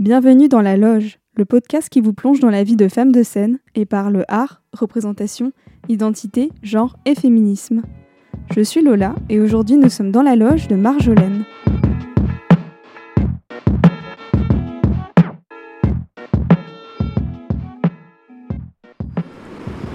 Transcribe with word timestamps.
Bienvenue 0.00 0.48
dans 0.48 0.62
La 0.62 0.78
Loge, 0.78 1.18
le 1.36 1.44
podcast 1.44 1.90
qui 1.90 2.00
vous 2.00 2.14
plonge 2.14 2.40
dans 2.40 2.48
la 2.48 2.64
vie 2.64 2.74
de 2.74 2.88
femmes 2.88 3.12
de 3.12 3.22
scène 3.22 3.58
et 3.74 3.84
parle 3.84 4.24
art, 4.28 4.62
représentation, 4.72 5.52
identité, 5.90 6.50
genre 6.62 6.96
et 7.04 7.14
féminisme. 7.14 7.82
Je 8.50 8.62
suis 8.62 8.80
Lola 8.80 9.14
et 9.28 9.40
aujourd'hui 9.40 9.76
nous 9.76 9.90
sommes 9.90 10.10
dans 10.10 10.22
la 10.22 10.36
loge 10.36 10.68
de 10.68 10.74
Marjolaine. 10.74 11.44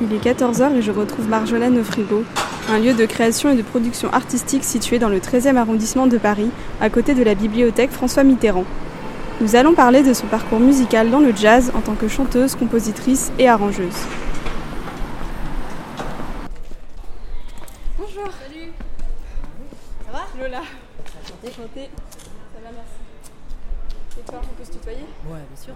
Il 0.04 0.14
est 0.14 0.24
14h 0.24 0.76
et 0.76 0.82
je 0.84 0.92
retrouve 0.92 1.28
Marjolaine 1.28 1.80
au 1.80 1.84
frigo, 1.84 2.24
un 2.70 2.78
lieu 2.78 2.94
de 2.94 3.08
création 3.08 3.50
et 3.50 3.58
de 3.58 3.64
production 3.64 4.14
artistique 4.14 4.66
situé 4.66 5.00
dans 5.00 5.10
le 5.10 5.18
13e 5.18 5.56
arrondissement 5.56 6.06
de 6.06 6.20
Paris, 6.20 6.52
à 6.80 6.92
côté 6.92 7.16
de 7.16 7.24
la 7.24 7.34
bibliothèque 7.34 7.90
François 7.90 8.24
Mitterrand. 8.24 8.66
Nous 9.42 9.58
allons 9.58 9.74
parler 9.74 10.02
de 10.02 10.14
son 10.14 10.28
parcours 10.28 10.62
musical 10.62 11.10
dans 11.10 11.20
le 11.20 11.36
jazz 11.36 11.70
en 11.76 11.82
tant 11.82 11.96
que 11.96 12.08
chanteuse, 12.08 12.56
compositrice 12.56 13.34
et 13.38 13.50
arrangeuse. 13.50 14.08
Bonjour. 18.00 18.32
Salut. 18.32 18.72
Ça 20.06 20.12
va? 20.14 20.20
Lola. 20.42 20.62
Chanter 21.28 21.54
Chanter. 21.54 21.90
Ça 22.54 22.62
va, 22.64 22.70
merci. 22.72 24.18
Et 24.18 24.24
toi, 24.26 24.40
on 24.42 24.58
peut 24.58 24.64
se 24.64 24.72
tutoyer? 24.72 25.06
Ouais, 25.30 25.42
bien 25.50 25.62
sûr. 25.62 25.74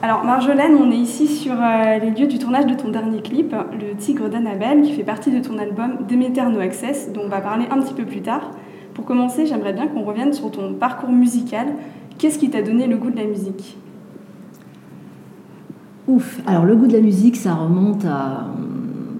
Alors 0.00 0.22
Marjolaine, 0.22 0.76
on 0.76 0.92
est 0.92 0.96
ici 0.96 1.26
sur 1.26 1.54
euh, 1.54 1.98
les 1.98 2.12
lieux 2.12 2.28
du 2.28 2.38
tournage 2.38 2.66
de 2.66 2.74
ton 2.74 2.90
dernier 2.90 3.20
clip, 3.20 3.52
Le 3.72 3.96
Tigre 3.96 4.28
d'Annabelle, 4.28 4.82
qui 4.82 4.94
fait 4.94 5.02
partie 5.02 5.32
de 5.32 5.44
ton 5.44 5.58
album 5.58 6.06
Demeter 6.08 6.48
No 6.50 6.60
Access, 6.60 7.10
dont 7.12 7.22
on 7.24 7.28
va 7.28 7.40
parler 7.40 7.66
un 7.68 7.80
petit 7.80 7.94
peu 7.94 8.04
plus 8.04 8.22
tard. 8.22 8.52
Pour 9.00 9.06
commencer, 9.06 9.46
j'aimerais 9.46 9.72
bien 9.72 9.86
qu'on 9.86 10.04
revienne 10.04 10.34
sur 10.34 10.50
ton 10.50 10.74
parcours 10.74 11.08
musical. 11.08 11.68
Qu'est-ce 12.18 12.38
qui 12.38 12.50
t'a 12.50 12.60
donné 12.60 12.86
le 12.86 12.98
goût 12.98 13.10
de 13.10 13.16
la 13.16 13.24
musique? 13.24 13.78
Ouf. 16.06 16.42
Alors 16.46 16.66
le 16.66 16.76
goût 16.76 16.86
de 16.86 16.92
la 16.92 17.00
musique, 17.00 17.36
ça 17.36 17.54
remonte 17.54 18.04
à, 18.04 18.48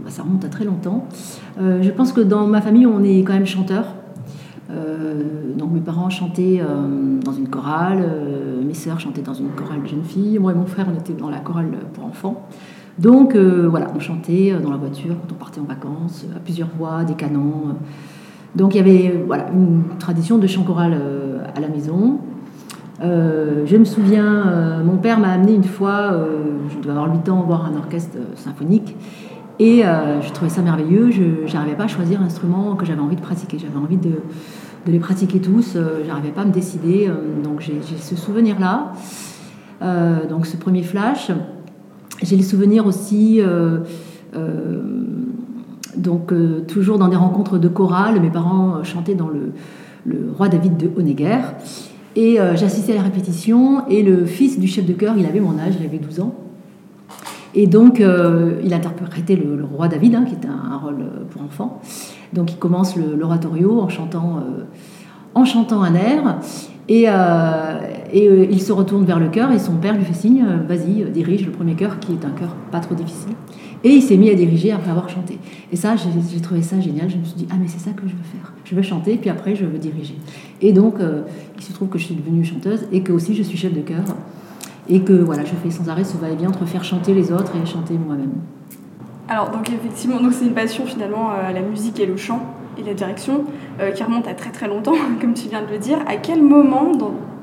ça 0.09 0.23
remonte 0.23 0.45
à 0.45 0.49
très 0.49 0.67
longtemps. 0.67 1.07
Euh, 1.59 1.81
je 1.81 1.91
pense 1.93 2.13
que 2.13 2.21
dans 2.21 2.47
ma 2.47 2.61
famille, 2.61 2.85
on 2.85 3.03
est 3.03 3.21
quand 3.21 3.33
même 3.33 3.47
chanteur. 3.47 3.87
Euh, 4.71 5.55
donc 5.57 5.73
mes 5.73 5.81
parents 5.81 6.11
chantaient 6.11 6.61
euh, 6.61 7.19
dans 7.25 7.33
une 7.33 7.49
chorale, 7.49 8.05
mes 8.63 8.75
sœurs 8.75 9.01
chantaient 9.01 9.23
dans 9.23 9.33
une 9.33 9.49
chorale 9.49 9.83
de 9.83 9.89
jeunes 9.89 10.05
filles, 10.05 10.39
moi 10.39 10.53
et 10.53 10.57
mon 10.57 10.67
frère 10.67 10.89
on 10.95 10.99
était 10.99 11.15
dans 11.15 11.31
la 11.31 11.39
chorale 11.39 11.71
pour 11.95 12.05
enfants. 12.05 12.47
Donc 12.99 13.35
voilà, 13.35 13.87
on 13.97 13.99
chantait 13.99 14.53
dans 14.63 14.73
la 14.73 14.77
voiture 14.77 15.15
quand 15.23 15.33
on 15.33 15.39
partait 15.39 15.61
en 15.61 15.65
vacances, 15.65 16.27
à 16.37 16.39
plusieurs 16.39 16.69
voix, 16.69 17.03
des 17.03 17.15
canons. 17.15 17.77
Donc 18.55 18.75
il 18.75 18.79
y 18.79 18.81
avait 18.81 19.23
voilà, 19.27 19.47
une 19.53 19.83
tradition 19.99 20.39
de 20.39 20.47
chant 20.47 20.63
choral 20.63 20.93
euh, 20.95 21.39
à 21.55 21.61
la 21.61 21.69
maison. 21.69 22.19
Euh, 23.03 23.65
je 23.65 23.77
me 23.77 23.85
souviens, 23.85 24.47
euh, 24.47 24.85
mon 24.85 24.99
père 24.99 25.19
m'a 25.19 25.31
amené 25.31 25.55
une 25.55 25.65
fois, 25.65 26.13
je 26.69 26.79
devais 26.79 26.91
avoir 26.91 27.11
8 27.11 27.29
ans, 27.29 27.43
voir 27.47 27.67
un 27.67 27.77
orchestre 27.77 28.17
symphonique. 28.37 28.97
Et 29.59 29.83
je 29.83 30.33
trouvais 30.33 30.51
ça 30.51 30.63
merveilleux. 30.63 31.11
Je 31.11 31.53
n'arrivais 31.53 31.77
pas 31.77 31.85
à 31.85 31.89
choisir 31.89 32.21
l'instrument 32.21 32.77
que 32.77 32.87
j'avais 32.87 33.01
envie 33.01 33.17
de 33.17 33.21
pratiquer. 33.21 33.59
J'avais 33.59 33.77
envie 33.77 33.99
de, 33.99 34.13
de 34.87 34.93
les 34.93 34.99
pratiquer 34.99 35.39
tous. 35.39 35.75
Euh, 35.77 36.03
j'arrivais 36.07 36.31
pas 36.31 36.43
à 36.43 36.45
me 36.47 36.53
décider. 36.53 37.11
Donc 37.45 37.61
j'ai 37.61 37.81
ce 37.83 38.17
souvenir-là. 38.17 38.93
Donc 40.29 40.47
ce 40.47 40.57
premier 40.57 40.83
flash. 40.83 41.31
J'ai 42.23 42.37
le 42.37 42.43
souvenir 42.43 42.87
aussi, 42.87 43.41
donc 45.97 46.33
euh, 46.33 46.61
toujours 46.61 46.99
dans 46.99 47.09
des 47.09 47.17
rencontres 47.17 47.59
de 47.59 47.69
chorale. 47.69 48.21
Mes 48.21 48.31
parents 48.31 48.77
euh, 48.77 48.85
chantaient 48.85 49.15
dans 49.15 49.29
le, 49.29 49.53
Roi 50.37 50.49
David 50.49 50.77
de 50.77 50.91
Honegger. 50.97 51.41
Et 52.17 52.41
euh, 52.41 52.57
j'assistais 52.57 52.93
à 52.93 52.97
la 52.97 53.03
répétition. 53.03 53.87
Et 53.89 54.03
le 54.03 54.25
fils 54.25 54.59
du 54.59 54.67
chef 54.67 54.87
de 54.87 54.93
chœur, 54.93 55.15
il 55.17 55.27
avait 55.27 55.41
mon 55.41 55.59
âge, 55.59 55.75
il 55.79 55.87
avait 55.87 55.99
12 55.99 56.21
ans. 56.21 56.35
Et 57.55 57.67
donc, 57.67 57.99
il 57.99 58.73
interprétait 58.73 59.35
le, 59.35 59.65
roi 59.65 59.89
David, 59.89 60.15
hein, 60.15 60.25
qui 60.25 60.35
est 60.35 60.49
un, 60.49 60.77
rôle 60.77 61.05
pour 61.31 61.43
enfants. 61.43 61.83
Donc, 62.33 62.53
il 62.53 62.59
commence 62.59 62.95
l'oratorio 62.97 63.81
en 63.81 63.89
chantant, 63.89 64.41
en 65.35 65.45
chantant 65.45 65.83
un 65.83 65.97
air. 65.97 66.39
Et, 66.89 67.07
et, 67.07 68.49
il 68.53 68.63
se 68.63 68.71
retourne 68.71 69.05
vers 69.05 69.19
le 69.19 69.31
chœur 69.31 69.51
et 69.51 69.59
son 69.59 69.75
père 69.75 69.97
lui 69.97 70.05
fait 70.05 70.15
signe 70.15 70.47
vas-y, 70.69 71.11
dirige 71.11 71.45
le 71.45 71.51
premier 71.51 71.75
chœur, 71.75 71.99
qui 71.99 72.13
est 72.13 72.25
un 72.25 72.31
chœur 72.31 72.55
pas 72.71 72.79
trop 72.79 72.95
difficile. 72.95 73.33
Et 73.83 73.91
il 73.91 74.03
s'est 74.03 74.17
mis 74.17 74.31
à 74.31 74.35
diriger 74.35 74.73
après 74.73 74.91
avoir 74.91 75.09
chanté. 75.09 75.39
Et 75.73 75.77
ça, 75.77 75.95
j'ai 75.97 76.41
trouvé 76.41 76.63
ça 76.63 76.81
génial. 76.81 77.09
Je 77.09 77.17
me 77.17 77.25
suis 77.25 77.37
dit 77.37 77.47
ah, 77.51 77.55
mais 77.61 77.69
c'est 77.69 77.79
ça 77.79 77.91
que 77.93 78.03
je 78.03 78.13
veux 78.13 78.23
faire. 78.23 78.53
Je 78.65 78.75
veux 78.75 78.83
chanter, 78.83 79.17
puis 79.17 79.31
après, 79.31 79.57
je 79.57 79.65
veux 79.65 79.79
diriger. 79.79 80.17
Et 80.61 80.73
donc, 80.73 81.01
euh, 81.01 81.23
il 81.57 81.63
se 81.63 81.73
trouve 81.73 81.89
que 81.89 81.99
je 81.99 82.05
suis 82.05 82.15
devenue 82.15 82.45
chanteuse 82.45 82.87
et 82.93 83.03
que 83.03 83.13
aussi 83.13 83.35
je 83.35 83.43
suis 83.43 83.57
chef 83.57 83.73
de 83.73 83.81
chœur 83.81 84.05
et 84.89 85.01
que 85.01 85.13
voilà, 85.13 85.45
je 85.45 85.55
fais 85.55 85.71
sans 85.71 85.89
arrêt 85.89 86.05
ce 86.05 86.17
va-et-vient 86.17 86.49
entre 86.49 86.67
faire 86.67 86.85
chanter 86.85 87.15
les 87.15 87.33
autres 87.33 87.53
et 87.57 87.67
chanter 87.67 87.95
moi-même. 87.95 88.33
Alors 89.29 89.51
donc 89.51 89.71
effectivement, 89.71 90.19
c'est 90.33 90.47
une 90.47 90.55
passion 90.55 90.85
finalement 90.85 91.31
euh, 91.31 91.53
la 91.53 91.63
musique 91.63 92.01
et 92.01 92.07
le 92.07 92.17
chant 92.17 92.43
et 92.77 92.83
la 92.83 92.95
direction 92.95 93.45
euh, 93.81 93.93
qui 93.93 94.03
remonte 94.03 94.27
à 94.27 94.35
très 94.35 94.51
très 94.51 94.67
longtemps, 94.67 94.97
comme 95.21 95.35
tu 95.35 95.49
viens 95.49 95.63
de 95.63 95.71
le 95.71 95.79
dire. 95.79 95.99
À 96.09 96.17
quel 96.17 96.43
moment 96.43 96.93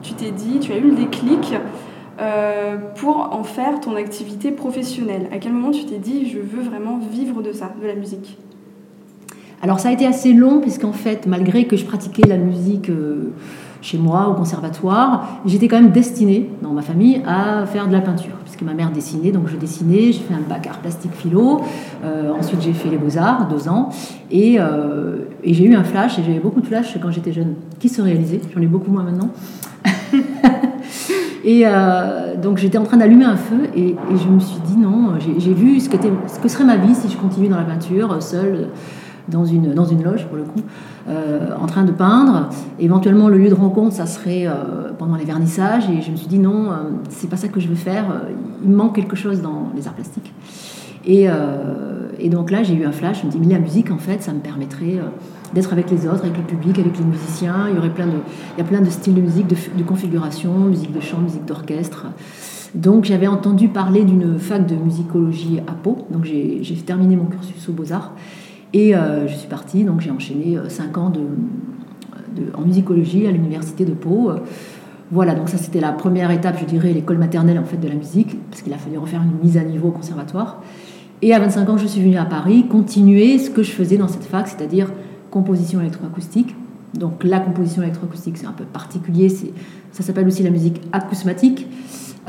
tu 0.01 0.13
t'es 0.13 0.31
dit, 0.31 0.59
tu 0.59 0.73
as 0.73 0.77
eu 0.77 0.89
le 0.89 0.95
déclic 0.95 1.53
euh, 2.19 2.77
pour 2.95 3.29
en 3.31 3.43
faire 3.43 3.79
ton 3.79 3.95
activité 3.95 4.49
professionnelle. 4.49 5.27
À 5.31 5.37
quel 5.37 5.53
moment 5.53 5.69
tu 5.69 5.85
t'es 5.85 5.99
dit, 5.99 6.27
je 6.27 6.39
veux 6.39 6.63
vraiment 6.63 6.97
vivre 6.97 7.43
de 7.43 7.51
ça, 7.51 7.71
de 7.79 7.85
la 7.85 7.93
musique? 7.93 8.39
Alors 9.61 9.79
ça 9.79 9.89
a 9.89 9.91
été 9.91 10.07
assez 10.07 10.33
long 10.33 10.59
puisqu'en 10.59 10.93
fait, 10.93 11.27
malgré 11.27 11.65
que 11.65 11.77
je 11.77 11.85
pratiquais 11.85 12.27
la 12.27 12.37
musique 12.37 12.89
euh, 12.89 13.33
chez 13.81 13.99
moi 13.99 14.29
au 14.29 14.33
conservatoire, 14.33 15.41
j'étais 15.45 15.67
quand 15.67 15.79
même 15.79 15.91
destinée 15.91 16.49
dans 16.63 16.71
ma 16.71 16.81
famille 16.81 17.21
à 17.27 17.67
faire 17.67 17.87
de 17.87 17.93
la 17.93 18.01
peinture 18.01 18.35
puisque 18.43 18.63
ma 18.63 18.73
mère 18.73 18.89
dessinait, 18.89 19.31
donc 19.31 19.47
je 19.47 19.55
dessinais, 19.55 20.11
j'ai 20.11 20.21
fait 20.21 20.33
un 20.33 20.47
bac 20.47 20.65
art 20.65 20.79
plastique 20.79 21.13
philo, 21.13 21.61
euh, 22.03 22.31
ensuite 22.33 22.61
j'ai 22.61 22.73
fait 22.73 22.89
les 22.89 22.97
beaux-arts, 22.97 23.47
deux 23.47 23.67
ans, 23.69 23.89
et, 24.31 24.57
et 25.43 25.53
j'ai 25.53 25.65
eu 25.65 25.75
un 25.75 25.83
flash, 25.83 26.17
et 26.17 26.23
j'avais 26.23 26.39
beaucoup 26.39 26.61
de 26.61 26.65
flashs 26.65 26.97
quand 26.99 27.11
j'étais 27.11 27.33
jeune, 27.33 27.55
qui 27.77 27.89
se 27.89 28.01
réalisaient, 28.01 28.41
j'en 28.55 28.61
ai 28.61 28.67
beaucoup 28.67 28.89
moins 28.89 29.03
maintenant. 29.03 29.29
Et 31.47 31.61
euh, 31.65 32.35
donc 32.35 32.57
j'étais 32.57 32.77
en 32.77 32.83
train 32.83 32.97
d'allumer 32.97 33.23
un 33.23 33.37
feu 33.37 33.69
et, 33.73 33.95
je 34.09 34.27
me 34.27 34.37
suis 34.37 34.59
dit 34.65 34.75
non, 34.75 35.13
j'ai 35.17 35.53
vu 35.53 35.79
ce 35.79 35.87
que, 35.87 36.49
serait 36.49 36.65
ma 36.65 36.75
vie 36.75 36.93
si 36.93 37.07
je 37.07 37.15
continue 37.15 37.47
dans 37.47 37.55
la 37.55 37.63
peinture, 37.63 38.21
seule, 38.21 38.67
dans 39.29 39.45
une, 39.45 39.73
dans 39.73 39.85
une 39.85 40.03
loge 40.03 40.25
pour 40.25 40.35
le 40.35 40.43
coup, 40.43 40.59
euh, 41.07 41.51
en 41.57 41.65
train 41.65 41.85
de 41.85 41.93
peindre. 41.93 42.49
Éventuellement 42.79 43.29
le 43.29 43.37
lieu 43.37 43.47
de 43.47 43.55
rencontre, 43.55 43.95
ça 43.95 44.07
serait 44.07 44.45
euh, 44.45 44.91
pendant 44.99 45.15
les 45.15 45.23
vernissages 45.23 45.89
et 45.89 46.01
je 46.01 46.11
me 46.11 46.17
suis 46.17 46.27
dit 46.27 46.37
non, 46.37 46.69
c'est 47.07 47.29
pas 47.29 47.37
ça 47.37 47.47
que 47.47 47.61
je 47.61 47.69
veux 47.69 47.75
faire, 47.75 48.23
il 48.61 48.69
manque 48.69 48.95
quelque 48.95 49.15
chose 49.15 49.41
dans 49.41 49.71
les 49.73 49.87
arts 49.87 49.93
plastiques. 49.93 50.33
Et, 51.05 51.27
et 52.19 52.29
donc 52.29 52.51
là 52.51 52.61
j'ai 52.63 52.73
eu 52.73 52.83
un 52.83 52.91
flash, 52.91 53.21
je 53.21 53.27
me 53.27 53.31
dis 53.31 53.39
mais 53.39 53.53
la 53.53 53.59
musique 53.59 53.89
en 53.89 53.99
fait 53.99 54.21
ça 54.21 54.33
me 54.33 54.39
permettrait 54.39 54.99
d'être 55.53 55.73
avec 55.73 55.89
les 55.91 56.05
autres, 56.07 56.23
avec 56.23 56.37
le 56.37 56.43
public, 56.43 56.77
avec 56.79 56.97
les 56.97 57.05
musiciens. 57.05 57.67
Il 57.69 57.75
y 57.75 57.77
aurait 57.79 57.89
plein 57.93 58.07
de, 58.07 58.13
il 58.55 58.59
y 58.59 58.61
a 58.61 58.65
plein 58.65 58.81
de 58.81 58.89
styles 58.89 59.13
de 59.15 59.21
musique, 59.21 59.47
de, 59.47 59.55
de 59.77 59.83
configuration, 59.83 60.53
musique 60.59 60.91
de 60.93 60.99
chant, 61.01 61.19
musique 61.19 61.45
d'orchestre. 61.45 62.07
Donc 62.75 63.05
j'avais 63.05 63.27
entendu 63.27 63.69
parler 63.69 64.03
d'une 64.03 64.37
fac 64.37 64.65
de 64.67 64.75
musicologie 64.75 65.59
à 65.67 65.71
Pau. 65.71 65.99
Donc 66.11 66.25
j'ai 66.25 66.61
terminé 66.85 67.15
mon 67.15 67.25
cursus 67.25 67.69
aux 67.69 67.73
Beaux-Arts 67.73 68.13
et 68.73 68.95
euh, 68.95 69.27
je 69.27 69.35
suis 69.35 69.47
partie. 69.47 69.83
Donc 69.83 70.01
j'ai 70.01 70.11
enchaîné 70.11 70.57
5 70.67 70.97
ans 70.97 71.09
de, 71.09 71.21
de- 72.35 72.51
en 72.55 72.61
musicologie 72.61 73.25
à 73.27 73.31
l'université 73.31 73.85
de 73.85 73.93
Pau. 73.93 74.31
Voilà, 75.09 75.33
donc 75.35 75.47
ça 75.47 75.57
c'était 75.57 75.79
la 75.79 75.93
première 75.93 76.31
étape, 76.31 76.57
je 76.59 76.65
dirais, 76.65 76.91
l'école 76.91 77.17
maternelle 77.17 77.57
en 77.57 77.63
fait 77.63 77.77
de 77.77 77.87
la 77.87 77.95
musique, 77.95 78.37
parce 78.49 78.61
qu'il 78.61 78.73
a 78.73 78.77
fallu 78.77 78.97
refaire 78.97 79.21
une 79.21 79.39
mise 79.41 79.55
à 79.57 79.63
niveau 79.63 79.87
au 79.87 79.91
conservatoire. 79.91 80.61
Et 81.21 81.33
à 81.33 81.39
25 81.39 81.69
ans, 81.69 81.77
je 81.77 81.87
suis 81.87 82.01
venue 82.01 82.17
à 82.17 82.25
Paris 82.25 82.65
continuer 82.69 83.37
ce 83.39 83.49
que 83.49 83.63
je 83.63 83.71
faisais 83.71 83.95
dans 83.97 84.09
cette 84.09 84.25
fac, 84.25 84.49
c'est-à-dire 84.49 84.91
composition 85.37 85.79
électroacoustique. 85.81 86.55
Donc 86.93 87.23
la 87.23 87.39
composition 87.39 87.83
électroacoustique, 87.83 88.37
c'est 88.37 88.47
un 88.47 88.53
peu 88.53 88.63
particulier, 88.63 89.29
ça 89.91 90.03
s'appelle 90.03 90.27
aussi 90.27 90.41
la 90.41 90.49
musique 90.49 90.81
acousmatique. 90.91 91.67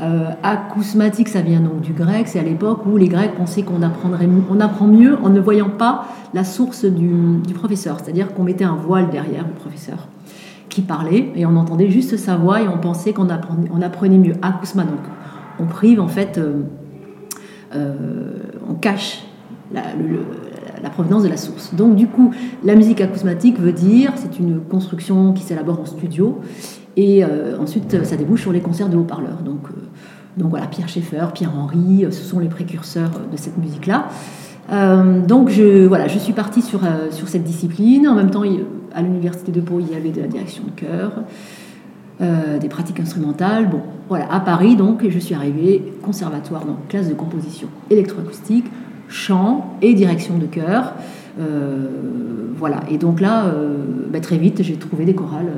Euh, 0.01 0.29
acousmatique, 0.43 1.27
ça 1.27 1.41
vient 1.41 1.59
donc 1.59 1.81
du 1.81 1.91
grec, 1.91 2.27
c'est 2.27 2.39
à 2.39 2.43
l'époque 2.43 2.85
où 2.85 2.95
les 2.95 3.09
Grecs 3.09 3.35
pensaient 3.35 3.63
qu'on 3.63 3.81
apprendrait, 3.81 4.29
on 4.49 4.59
apprend 4.61 4.87
mieux 4.87 5.17
en 5.21 5.29
ne 5.29 5.41
voyant 5.41 5.69
pas 5.69 6.05
la 6.33 6.45
source 6.45 6.85
du, 6.85 7.53
professeur, 7.53 7.97
c'est-à-dire 7.99 8.33
qu'on 8.33 8.43
mettait 8.43 8.63
un 8.63 8.75
voile 8.75 9.09
derrière 9.09 9.45
le 9.45 9.53
professeur 9.53 10.07
qui 10.69 10.81
parlait 10.83 11.31
et 11.35 11.45
on 11.45 11.55
entendait 11.57 11.89
juste 11.89 12.15
sa 12.15 12.37
voix 12.37 12.61
et 12.61 12.67
on 12.69 12.77
pensait 12.77 13.11
qu'on 13.11 13.29
apprenait, 13.29 13.69
on 13.73 13.81
apprenait 13.81 14.19
mieux. 14.19 14.35
Acousma, 14.41 14.83
donc 14.83 15.03
on 15.59 15.65
prive 15.65 15.99
en 15.99 16.07
fait, 16.07 16.37
euh, 16.37 16.61
euh, 17.75 18.37
on 18.69 18.75
cache 18.75 19.25
la, 19.73 19.81
le- 19.95 20.48
la 20.81 20.89
provenance 20.89 21.23
de 21.23 21.29
la 21.29 21.37
source. 21.37 21.73
Donc 21.73 21.95
du 21.95 22.07
coup, 22.07 22.31
la 22.63 22.75
musique 22.75 23.01
acousmatique 23.01 23.59
veut 23.59 23.73
dire, 23.73 24.13
c'est 24.15 24.39
une 24.39 24.59
construction 24.59 25.33
qui 25.33 25.43
s'élabore 25.43 25.79
en 25.79 25.85
studio 25.85 26.39
et 26.97 27.23
euh, 27.23 27.57
ensuite 27.59 28.03
ça 28.03 28.17
débouche 28.17 28.41
sur 28.41 28.51
les 28.51 28.61
concerts 28.61 28.89
de 28.89 28.97
haut-parleurs. 28.97 29.41
Donc, 29.43 29.67
euh, 29.69 30.43
voilà, 30.43 30.67
Pierre 30.67 30.87
Schaeffer, 30.87 31.25
Pierre 31.33 31.51
Henry, 31.55 32.05
euh, 32.05 32.11
ce 32.11 32.23
sont 32.23 32.39
les 32.39 32.47
précurseurs 32.47 33.11
de 33.31 33.37
cette 33.37 33.57
musique-là. 33.57 34.07
Donc 35.27 35.49
je, 35.49 35.87
voilà, 35.87 36.07
je 36.07 36.19
suis 36.19 36.33
partie 36.33 36.61
sur, 36.61 36.81
cette 37.25 37.43
discipline. 37.43 38.07
En 38.07 38.13
même 38.13 38.29
temps, 38.29 38.43
à 38.93 39.01
l'université 39.01 39.51
de 39.51 39.61
Pau, 39.61 39.79
il 39.79 39.91
y 39.91 39.95
avait 39.95 40.11
de 40.11 40.21
la 40.21 40.27
direction 40.27 40.61
de 40.63 40.79
chœur. 40.79 41.11
des 42.59 42.69
pratiques 42.69 42.99
instrumentales. 42.99 43.67
Bon, 43.67 43.81
voilà, 44.09 44.31
à 44.31 44.39
Paris, 44.39 44.75
donc, 44.75 45.03
je 45.09 45.17
suis 45.17 45.33
arrivée 45.33 45.91
conservatoire, 46.03 46.65
donc 46.65 46.87
classe 46.87 47.09
de 47.09 47.15
composition 47.15 47.67
électroacoustique, 47.89 48.65
chant 49.09 49.77
et 49.81 49.93
direction 49.93 50.37
de 50.37 50.45
chœur. 50.45 50.93
voilà, 52.57 52.81
et 52.89 52.97
donc 52.97 53.21
là, 53.21 53.45
bah, 54.09 54.19
très 54.19 54.37
vite, 54.37 54.61
j'ai 54.63 54.75
trouvé 54.75 55.05
des 55.05 55.15
chorales 55.15 55.53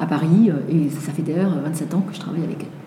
à 0.00 0.06
Paris, 0.06 0.50
et 0.70 0.88
ça 0.88 1.12
fait 1.12 1.22
d'ailleurs 1.22 1.56
27 1.64 1.94
ans 1.94 2.00
que 2.00 2.14
je 2.14 2.20
travaille 2.20 2.44
avec 2.44 2.60
elles 2.60 2.80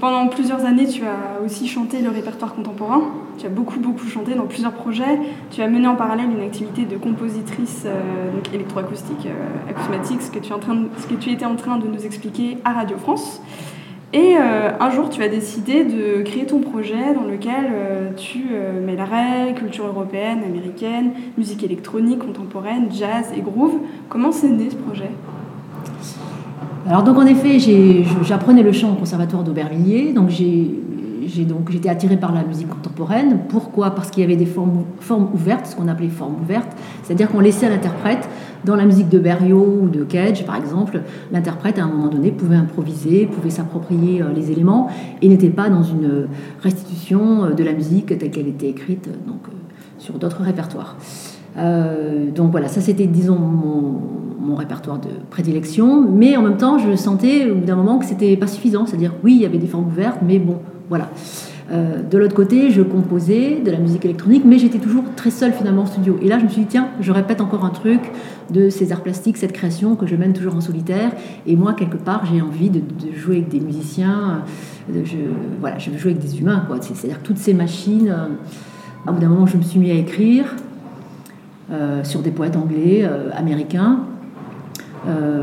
pendant 0.00 0.28
plusieurs 0.28 0.64
années, 0.64 0.86
tu 0.86 1.02
as 1.04 1.44
aussi 1.44 1.66
chanté 1.66 2.00
le 2.00 2.10
répertoire 2.10 2.54
contemporain. 2.54 3.02
Tu 3.38 3.46
as 3.46 3.48
beaucoup, 3.48 3.80
beaucoup 3.80 4.06
chanté 4.06 4.34
dans 4.34 4.46
plusieurs 4.46 4.72
projets. 4.72 5.18
Tu 5.50 5.62
as 5.62 5.68
mené 5.68 5.86
en 5.86 5.96
parallèle 5.96 6.30
une 6.30 6.42
activité 6.42 6.84
de 6.84 6.96
compositrice 6.96 7.84
euh, 7.86 8.30
électroacoustique, 8.52 9.26
euh, 9.26 10.20
ce 10.20 10.30
que, 10.30 10.38
tu 10.38 10.50
es 10.50 10.54
en 10.54 10.58
train 10.58 10.84
ce 10.98 11.06
que 11.06 11.14
tu 11.14 11.30
étais 11.30 11.44
en 11.44 11.56
train 11.56 11.78
de 11.78 11.86
nous 11.86 12.04
expliquer 12.04 12.58
à 12.64 12.72
Radio 12.72 12.96
France. 12.96 13.40
Et 14.14 14.36
euh, 14.36 14.70
un 14.80 14.90
jour, 14.90 15.10
tu 15.10 15.22
as 15.22 15.28
décidé 15.28 15.84
de 15.84 16.22
créer 16.22 16.46
ton 16.46 16.60
projet 16.60 17.12
dans 17.14 17.24
lequel 17.24 17.66
euh, 17.70 18.10
tu 18.16 18.46
mêlerais 18.86 19.52
culture 19.54 19.86
européenne, 19.86 20.38
américaine, 20.46 21.10
musique 21.36 21.62
électronique, 21.62 22.20
contemporaine, 22.20 22.88
jazz 22.90 23.26
et 23.36 23.42
groove. 23.42 23.74
Comment 24.08 24.32
s'est 24.32 24.48
né 24.48 24.70
ce 24.70 24.76
projet? 24.76 25.10
Alors 26.88 27.02
donc 27.02 27.18
en 27.18 27.26
effet, 27.26 27.58
j'apprenais 28.22 28.62
le 28.62 28.72
chant 28.72 28.92
au 28.92 28.94
conservatoire 28.94 29.42
d'Aubervilliers, 29.44 30.14
donc 30.14 30.30
j'étais 30.30 31.88
attirée 31.90 32.16
par 32.16 32.32
la 32.32 32.44
musique 32.44 32.70
contemporaine. 32.70 33.40
Pourquoi? 33.50 33.90
Parce 33.90 34.10
qu'il 34.10 34.22
y 34.22 34.24
avait 34.24 34.36
des 34.36 34.46
formes, 34.46 34.84
formes 35.00 35.28
ouvertes, 35.34 35.66
ce 35.66 35.76
qu'on 35.76 35.86
appelait 35.86 36.08
formes 36.08 36.36
ouvertes, 36.40 36.74
c'est-à-dire 37.02 37.28
qu'on 37.28 37.40
laissait 37.40 37.66
à 37.66 37.68
l'interprète, 37.68 38.26
dans 38.64 38.76
la 38.76 38.84
musique 38.84 39.08
de 39.08 39.18
Berriot 39.18 39.80
ou 39.82 39.88
de 39.88 40.04
Cage 40.04 40.44
par 40.44 40.56
exemple, 40.56 41.00
l'interprète 41.32 41.78
à 41.78 41.84
un 41.84 41.88
moment 41.88 42.08
donné 42.08 42.30
pouvait 42.30 42.56
improviser, 42.56 43.26
pouvait 43.26 43.50
s'approprier 43.50 44.22
euh, 44.22 44.26
les 44.34 44.50
éléments 44.50 44.88
et 45.22 45.28
n'était 45.28 45.50
pas 45.50 45.68
dans 45.68 45.82
une 45.82 46.28
restitution 46.62 47.44
euh, 47.44 47.50
de 47.52 47.64
la 47.64 47.72
musique 47.72 48.18
telle 48.18 48.30
qu'elle 48.30 48.48
était 48.48 48.68
écrite 48.68 49.08
donc, 49.26 49.40
euh, 49.48 49.52
sur 49.98 50.18
d'autres 50.18 50.42
répertoires. 50.42 50.96
donc 51.56 52.50
voilà, 52.50 52.68
ça 52.68 52.80
c'était 52.80 53.06
disons 53.06 53.38
mon, 53.38 54.00
mon 54.40 54.54
répertoire 54.54 54.98
de 54.98 55.08
prédilection, 55.30 56.08
mais 56.08 56.36
en 56.36 56.42
même 56.42 56.56
temps, 56.56 56.78
je 56.78 56.94
sentais 56.96 57.50
au 57.50 57.56
bout 57.56 57.64
d'un 57.64 57.76
moment 57.76 57.98
que 57.98 58.06
c'était 58.06 58.36
pas 58.36 58.46
suffisant. 58.46 58.86
C'est-à-dire, 58.86 59.12
oui, 59.22 59.34
il 59.34 59.42
y 59.42 59.46
avait 59.46 59.58
des 59.58 59.66
formes 59.66 59.88
ouvertes, 59.88 60.20
mais 60.26 60.38
bon, 60.38 60.58
voilà. 60.88 61.10
Euh, 61.70 62.02
de 62.02 62.16
l'autre 62.16 62.34
côté, 62.34 62.70
je 62.70 62.80
composais 62.80 63.60
de 63.62 63.70
la 63.70 63.78
musique 63.78 64.04
électronique, 64.04 64.42
mais 64.46 64.58
j'étais 64.58 64.78
toujours 64.78 65.04
très 65.16 65.30
seule 65.30 65.52
finalement 65.52 65.82
en 65.82 65.86
studio. 65.86 66.18
Et 66.22 66.28
là, 66.28 66.38
je 66.38 66.44
me 66.44 66.48
suis 66.48 66.62
dit, 66.62 66.66
tiens, 66.66 66.88
je 67.00 67.12
répète 67.12 67.40
encore 67.40 67.64
un 67.64 67.70
truc 67.70 68.00
de 68.50 68.70
ces 68.70 68.90
arts 68.92 69.02
plastiques, 69.02 69.36
cette 69.36 69.52
création 69.52 69.94
que 69.94 70.06
je 70.06 70.16
mène 70.16 70.32
toujours 70.32 70.56
en 70.56 70.62
solitaire. 70.62 71.10
Et 71.46 71.56
moi, 71.56 71.74
quelque 71.74 71.98
part, 71.98 72.24
j'ai 72.24 72.40
envie 72.40 72.70
de, 72.70 72.80
jouer 73.14 73.36
avec 73.36 73.48
des 73.48 73.60
musiciens. 73.60 74.44
Euh, 74.94 75.02
je, 75.04 75.16
voilà, 75.60 75.78
je 75.78 75.90
veux 75.90 75.98
jouer 75.98 76.12
avec 76.12 76.22
des 76.22 76.40
humains, 76.40 76.64
quoi. 76.66 76.78
C'est-à-dire 76.80 77.20
toutes 77.22 77.38
ces 77.38 77.52
machines. 77.52 78.08
Euh, 78.08 78.28
au 79.06 79.12
bout 79.12 79.20
d'un 79.20 79.28
moment, 79.28 79.46
je 79.46 79.58
me 79.58 79.62
suis 79.62 79.78
mis 79.78 79.90
à 79.90 79.94
écrire 79.94 80.56
sur 82.02 82.20
des 82.20 82.30
poètes 82.30 82.56
anglais, 82.56 83.08
américains. 83.34 84.00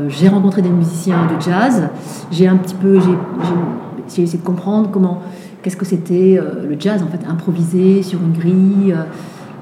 J'ai 0.08 0.28
rencontré 0.28 0.60
des 0.60 0.68
musiciens 0.68 1.26
de 1.26 1.40
jazz. 1.40 1.88
J'ai 2.30 2.46
un 2.46 2.56
petit 2.56 2.74
peu, 2.74 3.00
j'ai 3.00 4.22
essayé 4.22 4.38
de 4.38 4.44
comprendre 4.44 4.90
comment, 4.90 5.22
qu'est-ce 5.66 5.76
que 5.76 5.84
c'était 5.84 6.38
euh, 6.38 6.64
le 6.64 6.76
jazz 6.78 7.02
en 7.02 7.08
fait, 7.08 7.26
improvisé 7.28 8.04
sur 8.04 8.20
une 8.22 8.30
grille. 8.30 8.94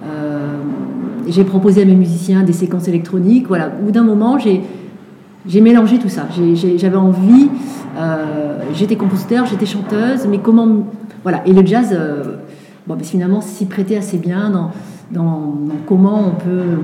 Euh, 0.05 0.59
j'ai 1.27 1.45
proposé 1.45 1.81
à 1.81 1.87
mes 1.87 1.95
musiciens 1.95 2.43
des 2.43 2.53
séquences 2.53 2.89
électroniques. 2.89 3.49
Voilà, 3.49 3.69
au 3.69 3.87
bout 3.87 3.91
d'un 3.91 4.03
moment, 4.03 4.37
j'ai 4.39 5.61
mélangé 5.62 5.99
tout 5.99 6.11
ça. 6.11 6.29
J'avais 6.77 6.97
envie. 6.97 7.49
j'étais 8.75 8.97
compositeur, 8.97 9.47
j'étais 9.47 9.65
chanteuse, 9.65 10.27
mais 10.29 10.41
comment 10.41 10.89
voilà. 11.23 11.41
Et 11.47 11.55
le 11.55 11.65
jazz, 11.65 11.99
bon, 12.87 12.97
mais 12.99 13.05
finalement, 13.05 13.41
s'y 13.41 13.65
prêtait 13.65 13.97
assez 13.97 14.19
bien 14.19 14.51
dans, 14.51 14.73
dans 15.11 15.55
comment 15.87 16.21
on 16.27 16.33
peut 16.33 16.83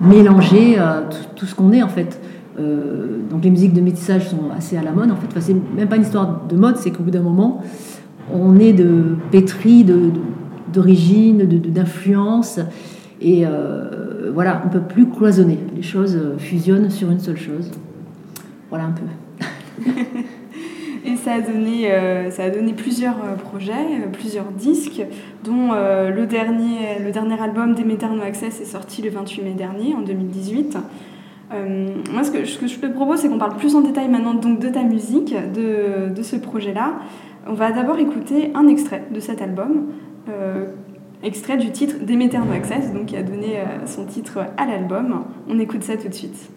mélanger 0.00 0.76
euh, 0.78 1.00
tout, 1.34 1.46
ce 1.46 1.54
qu'on 1.54 1.72
est 1.72 1.82
en 1.82 1.88
fait. 1.88 2.20
Euh, 2.58 3.18
donc 3.30 3.44
les 3.44 3.50
musiques 3.50 3.72
de 3.72 3.80
métissage 3.80 4.28
sont 4.28 4.50
assez 4.56 4.76
à 4.76 4.82
la 4.82 4.92
mode 4.92 5.10
en 5.10 5.16
fait. 5.16 5.28
C'est 5.40 5.54
même 5.54 5.88
pas 5.88 5.96
une 5.96 6.02
histoire 6.02 6.44
de 6.48 6.56
mode, 6.56 6.76
c'est 6.76 6.90
qu'au 6.90 7.02
bout 7.02 7.10
d'un 7.10 7.22
moment, 7.22 7.62
on 8.32 8.58
est 8.58 8.72
de 8.72 9.16
pétri 9.30 9.84
d'origine, 10.72 11.38
de, 11.38 11.58
d'influence, 11.58 12.60
et 13.20 13.44
euh, 13.46 14.30
voilà, 14.34 14.62
on 14.66 14.68
peut 14.68 14.82
plus 14.82 15.08
cloisonner. 15.08 15.58
Les 15.74 15.82
choses 15.82 16.18
fusionnent 16.38 16.90
sur 16.90 17.10
une 17.10 17.20
seule 17.20 17.38
chose. 17.38 17.70
Voilà 18.70 18.86
un 18.86 18.92
peu. 18.92 19.84
Et 21.08 21.16
ça 21.16 21.34
a 21.34 21.40
donné, 21.40 21.90
euh, 21.90 22.30
ça 22.30 22.44
a 22.44 22.50
donné 22.50 22.74
plusieurs 22.74 23.16
euh, 23.24 23.34
projets, 23.36 23.72
euh, 23.72 24.08
plusieurs 24.12 24.50
disques, 24.50 25.02
dont 25.42 25.70
le, 25.72 26.26
dernier, 26.26 26.98
le 27.02 27.10
dernier 27.10 27.40
album 27.40 27.74
Demeter 27.74 28.08
No 28.08 28.22
Access 28.22 28.60
est 28.60 28.66
sorti 28.66 29.00
le 29.00 29.10
28 29.10 29.42
mai 29.42 29.52
dernier, 29.52 29.94
en 29.94 30.02
2018. 30.02 30.76
Moi, 31.50 32.24
ce 32.24 32.30
que, 32.30 32.44
je 32.44 32.78
te 32.78 32.86
propose, 32.86 33.20
c'est 33.20 33.28
qu'on 33.28 33.38
parle 33.38 33.56
plus 33.56 33.74
en 33.74 33.80
détail 33.80 34.08
maintenant 34.08 34.34
donc, 34.34 34.58
de 34.60 34.68
ta 34.68 34.82
musique, 34.82 35.34
de, 35.34 36.12
de 36.14 36.22
ce 36.22 36.36
projet-là. 36.36 37.00
On 37.46 37.54
va 37.54 37.72
d'abord 37.72 37.98
écouter 37.98 38.50
un 38.54 38.68
extrait 38.68 39.04
de 39.10 39.20
cet 39.20 39.40
album, 39.40 39.86
extrait 41.22 41.56
du 41.56 41.70
titre 41.70 42.04
Demeter 42.04 42.38
No 42.44 42.52
Access, 42.52 42.92
donc 42.92 43.06
qui 43.06 43.16
a 43.16 43.22
donné 43.22 43.62
son 43.86 44.04
titre 44.04 44.40
à 44.56 44.66
l'album. 44.66 45.24
On 45.48 45.58
écoute 45.58 45.82
ça 45.82 45.96
tout 45.96 46.08
de 46.08 46.14
suite. 46.14 46.50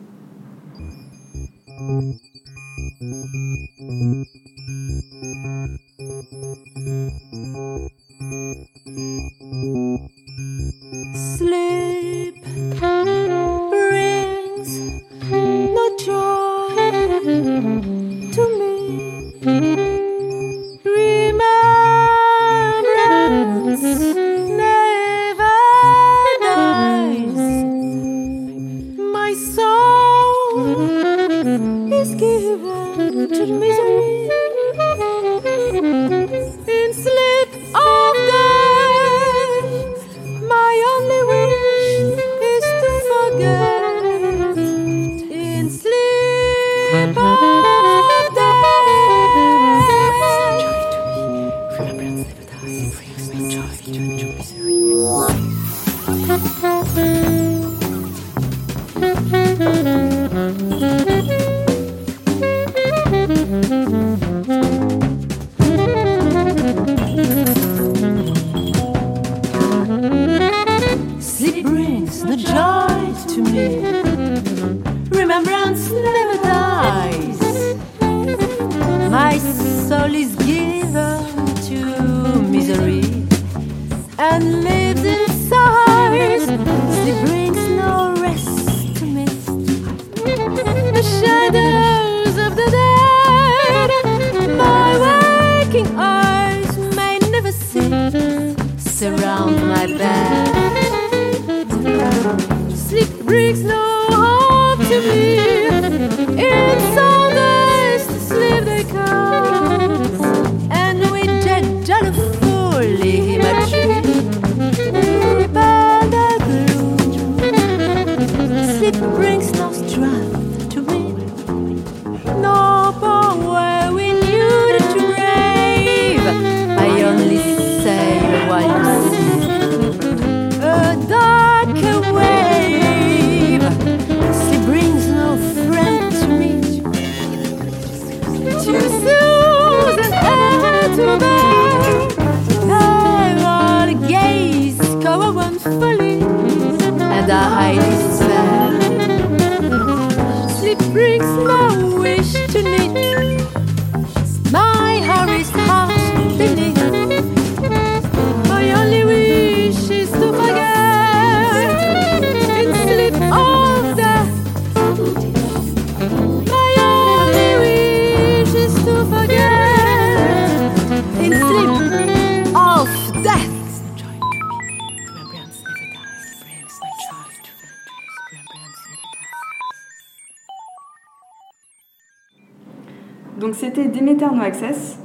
Donc 183.51 183.59
c'était 183.59 183.89
Déméter 183.89 184.27
No 184.33 184.41
Access. 184.41 184.97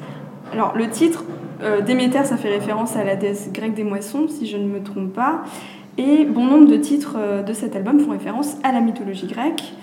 Alors 0.52 0.76
le 0.76 0.88
titre, 0.88 1.24
euh, 1.64 1.80
Déméter, 1.80 2.22
ça 2.22 2.36
fait 2.36 2.48
référence 2.48 2.94
à 2.94 3.02
la 3.02 3.16
déesse 3.16 3.50
grecque 3.52 3.74
des 3.74 3.82
moissons, 3.82 4.28
si 4.28 4.46
je 4.46 4.56
ne 4.56 4.68
me 4.68 4.80
trompe 4.84 5.12
pas. 5.12 5.42
Et 5.98 6.24
bon 6.24 6.44
nombre 6.44 6.68
de 6.68 6.76
titres 6.76 7.16
euh, 7.18 7.42
de 7.42 7.52
cet 7.52 7.74
album 7.74 7.98
font 7.98 8.12
référence 8.12 8.56
à 8.62 8.70
la 8.70 8.80
mythologie 8.80 9.26
grecque. 9.26 9.74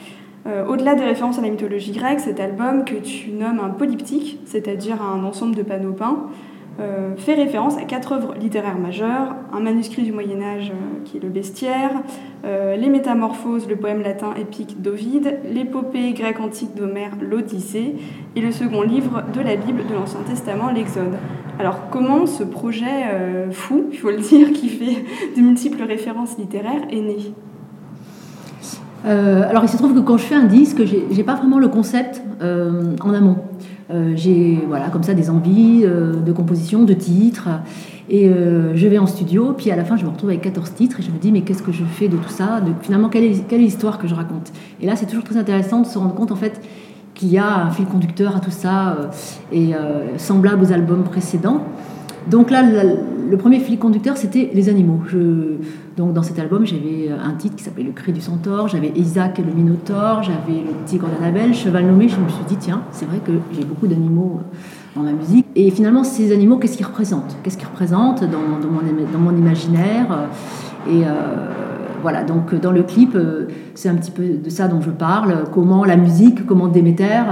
Euh, 0.47 0.65
au-delà 0.65 0.95
des 0.95 1.03
références 1.03 1.39
à 1.39 1.41
la 1.41 1.49
mythologie 1.49 1.91
grecque, 1.91 2.21
cet 2.21 2.39
album 2.39 2.85
que 2.85 2.95
tu 2.95 3.31
nommes 3.31 3.59
un 3.59 3.67
polyptyque, 3.67 4.39
c'est-à-dire 4.45 5.01
un 5.01 5.25
ensemble 5.25 5.55
de 5.55 5.63
panneaux 5.63 5.91
peints, 5.91 6.27
euh, 6.79 7.15
fait 7.17 7.35
référence 7.35 7.77
à 7.77 7.83
quatre 7.83 8.13
œuvres 8.13 8.33
littéraires 8.33 8.79
majeures, 8.79 9.35
un 9.53 9.59
manuscrit 9.59 10.01
du 10.01 10.11
Moyen 10.11 10.41
Âge 10.41 10.71
euh, 10.71 11.03
qui 11.05 11.17
est 11.17 11.19
le 11.19 11.29
Bestiaire, 11.29 11.91
euh, 12.45 12.75
les 12.75 12.89
Métamorphoses, 12.89 13.69
le 13.69 13.75
poème 13.75 14.01
latin 14.01 14.33
épique 14.35 14.81
d'Ovide, 14.81 15.37
l'épopée 15.53 16.13
grecque 16.13 16.39
antique 16.39 16.73
d'Homère, 16.75 17.11
l'Odyssée, 17.21 17.93
et 18.35 18.41
le 18.41 18.51
second 18.51 18.81
livre 18.81 19.23
de 19.35 19.41
la 19.41 19.55
Bible 19.55 19.85
de 19.87 19.93
l'Ancien 19.93 20.21
Testament, 20.27 20.71
l'Exode. 20.71 21.13
Alors 21.59 21.89
comment 21.91 22.25
ce 22.25 22.43
projet 22.43 23.51
fou, 23.51 23.83
il 23.91 23.97
faut 23.99 24.09
le 24.09 24.17
dire, 24.17 24.51
qui 24.51 24.69
fait 24.69 25.05
de 25.37 25.41
multiples 25.41 25.83
références 25.83 26.39
littéraires, 26.39 26.81
est 26.89 27.01
né? 27.01 27.17
Alors 29.05 29.63
il 29.63 29.69
se 29.69 29.77
trouve 29.77 29.93
que 29.93 29.99
quand 29.99 30.17
je 30.17 30.23
fais 30.23 30.33
un 30.33 30.45
disque, 30.45 30.81
j'ai 30.83 31.23
pas 31.23 31.35
vraiment 31.35 31.59
le 31.59 31.67
concept 31.67 32.23
en 32.41 33.13
amont. 33.13 33.37
Euh, 33.91 34.13
j'ai 34.15 34.63
voilà, 34.67 34.89
comme 34.89 35.03
ça 35.03 35.13
des 35.13 35.29
envies 35.29 35.81
euh, 35.83 36.13
de 36.13 36.31
composition, 36.31 36.83
de 36.83 36.93
titres. 36.93 37.49
Et 38.09 38.27
euh, 38.29 38.75
je 38.75 38.87
vais 38.87 38.97
en 38.97 39.07
studio, 39.07 39.53
puis 39.57 39.71
à 39.71 39.75
la 39.75 39.85
fin, 39.85 39.95
je 39.95 40.03
me 40.03 40.09
retrouve 40.09 40.29
avec 40.29 40.41
14 40.41 40.73
titres 40.73 40.99
et 40.99 41.03
je 41.03 41.11
me 41.11 41.17
dis, 41.17 41.31
mais 41.31 41.41
qu'est-ce 41.41 41.63
que 41.63 41.71
je 41.71 41.83
fais 41.83 42.07
de 42.07 42.17
tout 42.17 42.29
ça 42.29 42.61
Finalement, 42.81 43.09
quelle 43.09 43.23
est, 43.23 43.47
que 43.49 44.07
je 44.07 44.15
raconte? 44.15 44.51
Et 44.81 44.85
là, 44.85 44.95
c'est 44.95 45.05
toujours 45.05 45.23
très 45.23 45.37
intéressant 45.37 45.81
de 45.81 45.87
se 45.87 45.97
rendre 45.97 46.13
compte, 46.13 46.31
en 46.31 46.35
fait, 46.35 46.61
qu'il 47.13 47.29
y 47.29 47.37
a 47.37 47.65
un 47.65 47.71
fil 47.71 47.85
conducteur 47.85 48.35
à 48.35 48.39
tout 48.39 48.51
ça, 48.51 48.97
et 49.51 49.71
semblable 50.17 50.63
aux 50.63 50.73
albums 50.73 51.03
précédents. 51.03 51.63
Donc 52.29 52.51
là, 52.51 52.63
le 52.63 53.37
premier 53.37 53.59
fil 53.59 53.77
conducteur, 53.79 54.17
c'était 54.17 54.49
les 54.53 54.69
animaux. 54.69 55.01
Donc 55.97 56.13
dans 56.13 56.23
cet 56.23 56.39
album, 56.39 56.65
j'avais 56.65 57.09
un 57.09 57.33
titre 57.33 57.55
qui 57.55 57.63
s'appelait 57.63 57.83
Le 57.83 57.91
cri 57.91 58.13
du 58.13 58.21
centaure, 58.21 58.67
j'avais 58.67 58.91
Isaac 58.95 59.39
et 59.39 59.43
le 59.43 59.51
Minotaure, 59.51 60.23
j'avais 60.23 60.59
le 60.59 60.85
tigre 60.85 61.07
d'Annabelle, 61.07 61.53
Cheval 61.53 61.85
nommé. 61.85 62.07
Je 62.07 62.19
me 62.19 62.29
suis 62.29 62.43
dit, 62.47 62.57
tiens, 62.57 62.83
c'est 62.91 63.05
vrai 63.05 63.19
que 63.25 63.31
j'ai 63.53 63.63
beaucoup 63.63 63.87
d'animaux 63.87 64.39
euh, 64.39 64.99
dans 64.99 65.03
ma 65.03 65.11
musique. 65.11 65.45
Et 65.55 65.69
finalement, 65.71 66.03
ces 66.03 66.31
animaux, 66.31 66.57
qu'est-ce 66.57 66.77
qu'ils 66.77 66.85
représentent? 66.85 67.37
Qu'est-ce 67.43 67.57
qu'ils 67.57 67.67
représentent 67.67 68.23
dans, 68.23 69.19
mon, 69.19 69.35
imaginaire 69.35 70.29
Et 70.87 71.05
euh, 71.05 71.47
voilà, 72.01 72.23
donc 72.23 72.55
dans 72.55 72.71
le 72.71 72.83
clip, 72.83 73.15
euh, 73.15 73.47
c'est 73.75 73.89
un 73.89 73.95
petit 73.95 74.11
peu 74.11 74.23
de 74.43 74.49
ça 74.49 74.67
dont 74.67 74.81
je 74.81 74.89
parle. 74.89 75.45
Comment 75.51 75.85
la 75.85 75.97
musique, 75.97 76.45
comment 76.45 76.67
Déméter, 76.67 77.23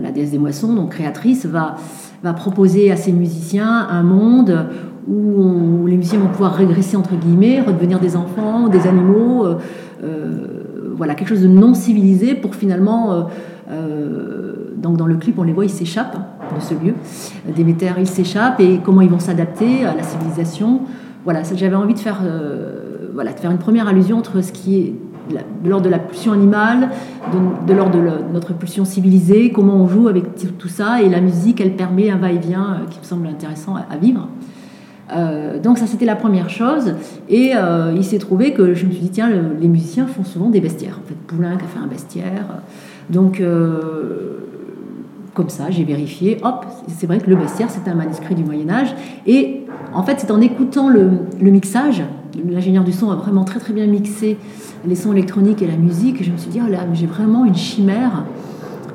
la 0.00 0.10
déesse 0.10 0.30
des 0.30 0.38
moissons, 0.38 0.74
donc 0.74 0.90
créatrice, 0.90 1.46
va 1.46 1.76
va 2.22 2.32
proposer 2.32 2.90
à 2.90 2.96
ses 2.96 3.12
musiciens 3.12 3.86
un 3.88 4.02
monde 4.02 4.66
où, 5.08 5.86
les 5.86 5.96
musiciens 5.96 6.18
vont 6.18 6.28
pouvoir 6.28 6.54
régresser 6.54 6.96
entre 6.96 7.16
guillemets, 7.16 7.60
redevenir 7.60 7.98
des 7.98 8.16
enfants, 8.16 8.68
des 8.68 8.86
animaux, 8.86 9.44
euh, 9.44 9.58
euh, 10.04 10.92
voilà 10.96 11.14
quelque 11.14 11.28
chose 11.28 11.42
de 11.42 11.48
non 11.48 11.74
civilisé 11.74 12.34
pour 12.34 12.54
finalement 12.54 13.26
euh, 13.70 14.74
donc 14.76 14.96
dans 14.96 15.06
le 15.06 15.16
clip 15.16 15.38
on 15.38 15.42
les 15.42 15.52
voit 15.52 15.64
ils 15.64 15.70
s'échappent 15.70 16.18
de 16.54 16.60
ce 16.60 16.74
lieu, 16.74 16.94
Déméter 17.54 17.92
ils 17.98 18.06
s'échappent 18.06 18.60
et 18.60 18.80
comment 18.84 19.00
ils 19.00 19.10
vont 19.10 19.18
s'adapter 19.18 19.84
à 19.84 19.94
la 19.94 20.02
civilisation. 20.02 20.82
Voilà, 21.24 21.42
j'avais 21.54 21.76
envie 21.76 21.94
de 21.94 21.98
faire 21.98 22.20
voilà 23.14 23.32
de 23.32 23.40
faire 23.40 23.50
une 23.50 23.58
première 23.58 23.88
allusion 23.88 24.18
entre 24.18 24.42
ce 24.42 24.52
qui 24.52 24.78
est 24.78 24.94
de 25.30 25.68
l'ordre 25.68 25.84
de 25.84 25.90
la 25.90 25.98
pulsion 25.98 26.32
animale, 26.32 26.90
de, 27.66 27.72
l'ordre 27.72 27.98
de 27.98 28.32
notre 28.32 28.52
pulsion 28.54 28.84
civilisée, 28.84 29.50
comment 29.50 29.76
on 29.76 29.88
joue 29.88 30.08
avec 30.08 30.24
tout 30.58 30.68
ça. 30.68 31.02
Et 31.02 31.08
la 31.08 31.20
musique, 31.20 31.60
elle 31.60 31.76
permet 31.76 32.10
un 32.10 32.16
va-et-vient 32.16 32.80
euh, 32.82 32.86
qui 32.88 32.98
me 32.98 33.04
semble 33.04 33.26
intéressant 33.26 33.76
à, 33.76 33.96
vivre. 33.96 34.28
Euh, 35.12 35.58
donc 35.58 35.78
ça, 35.78 35.86
c'était 35.86 36.04
la 36.04 36.16
première 36.16 36.50
chose. 36.50 36.94
Et 37.28 37.52
euh, 37.54 37.92
il 37.94 38.04
s'est 38.04 38.18
trouvé 38.18 38.52
que 38.52 38.74
je 38.74 38.86
me 38.86 38.92
suis 38.92 39.02
dit, 39.02 39.10
tiens, 39.10 39.30
les 39.60 39.68
musiciens 39.68 40.06
font 40.06 40.24
souvent 40.24 40.50
des 40.50 40.60
bestiaires. 40.60 40.98
En 41.02 41.08
fait, 41.08 41.16
Poulain 41.26 41.56
qui 41.56 41.64
a 41.64 41.68
fait 41.68 41.80
un 41.82 41.88
bestiaire. 41.88 42.62
Donc, 43.08 43.42
comme 45.34 45.48
ça, 45.48 45.70
j'ai 45.70 45.84
vérifié. 45.84 46.38
Hop, 46.42 46.66
c'est 46.88 47.06
vrai 47.06 47.18
que 47.18 47.28
le 47.28 47.36
bestiaire, 47.36 47.68
c'est 47.70 47.88
un 47.90 47.94
manuscrit 47.94 48.34
du 48.34 48.44
Moyen 48.44 48.70
Âge. 48.70 48.94
Et 49.26 49.62
en 49.94 50.02
fait, 50.02 50.16
c'est 50.18 50.30
en 50.30 50.40
écoutant 50.40 50.88
le, 50.88 51.10
le 51.40 51.50
mixage, 51.50 52.02
l'ingénieur 52.48 52.84
du 52.84 52.92
son 52.92 53.10
a 53.10 53.16
vraiment 53.16 53.44
très 53.44 53.60
très 53.60 53.72
bien 53.72 53.86
mixé 53.86 54.36
les 54.86 54.94
sons 54.94 55.12
électroniques 55.12 55.62
et 55.62 55.66
la 55.66 55.76
musique. 55.76 56.20
Et 56.20 56.24
je 56.24 56.32
me 56.32 56.36
suis 56.36 56.50
dit, 56.50 56.60
oh 56.64 56.70
là, 56.70 56.86
j'ai 56.92 57.06
vraiment 57.06 57.44
une 57.44 57.54
chimère. 57.54 58.24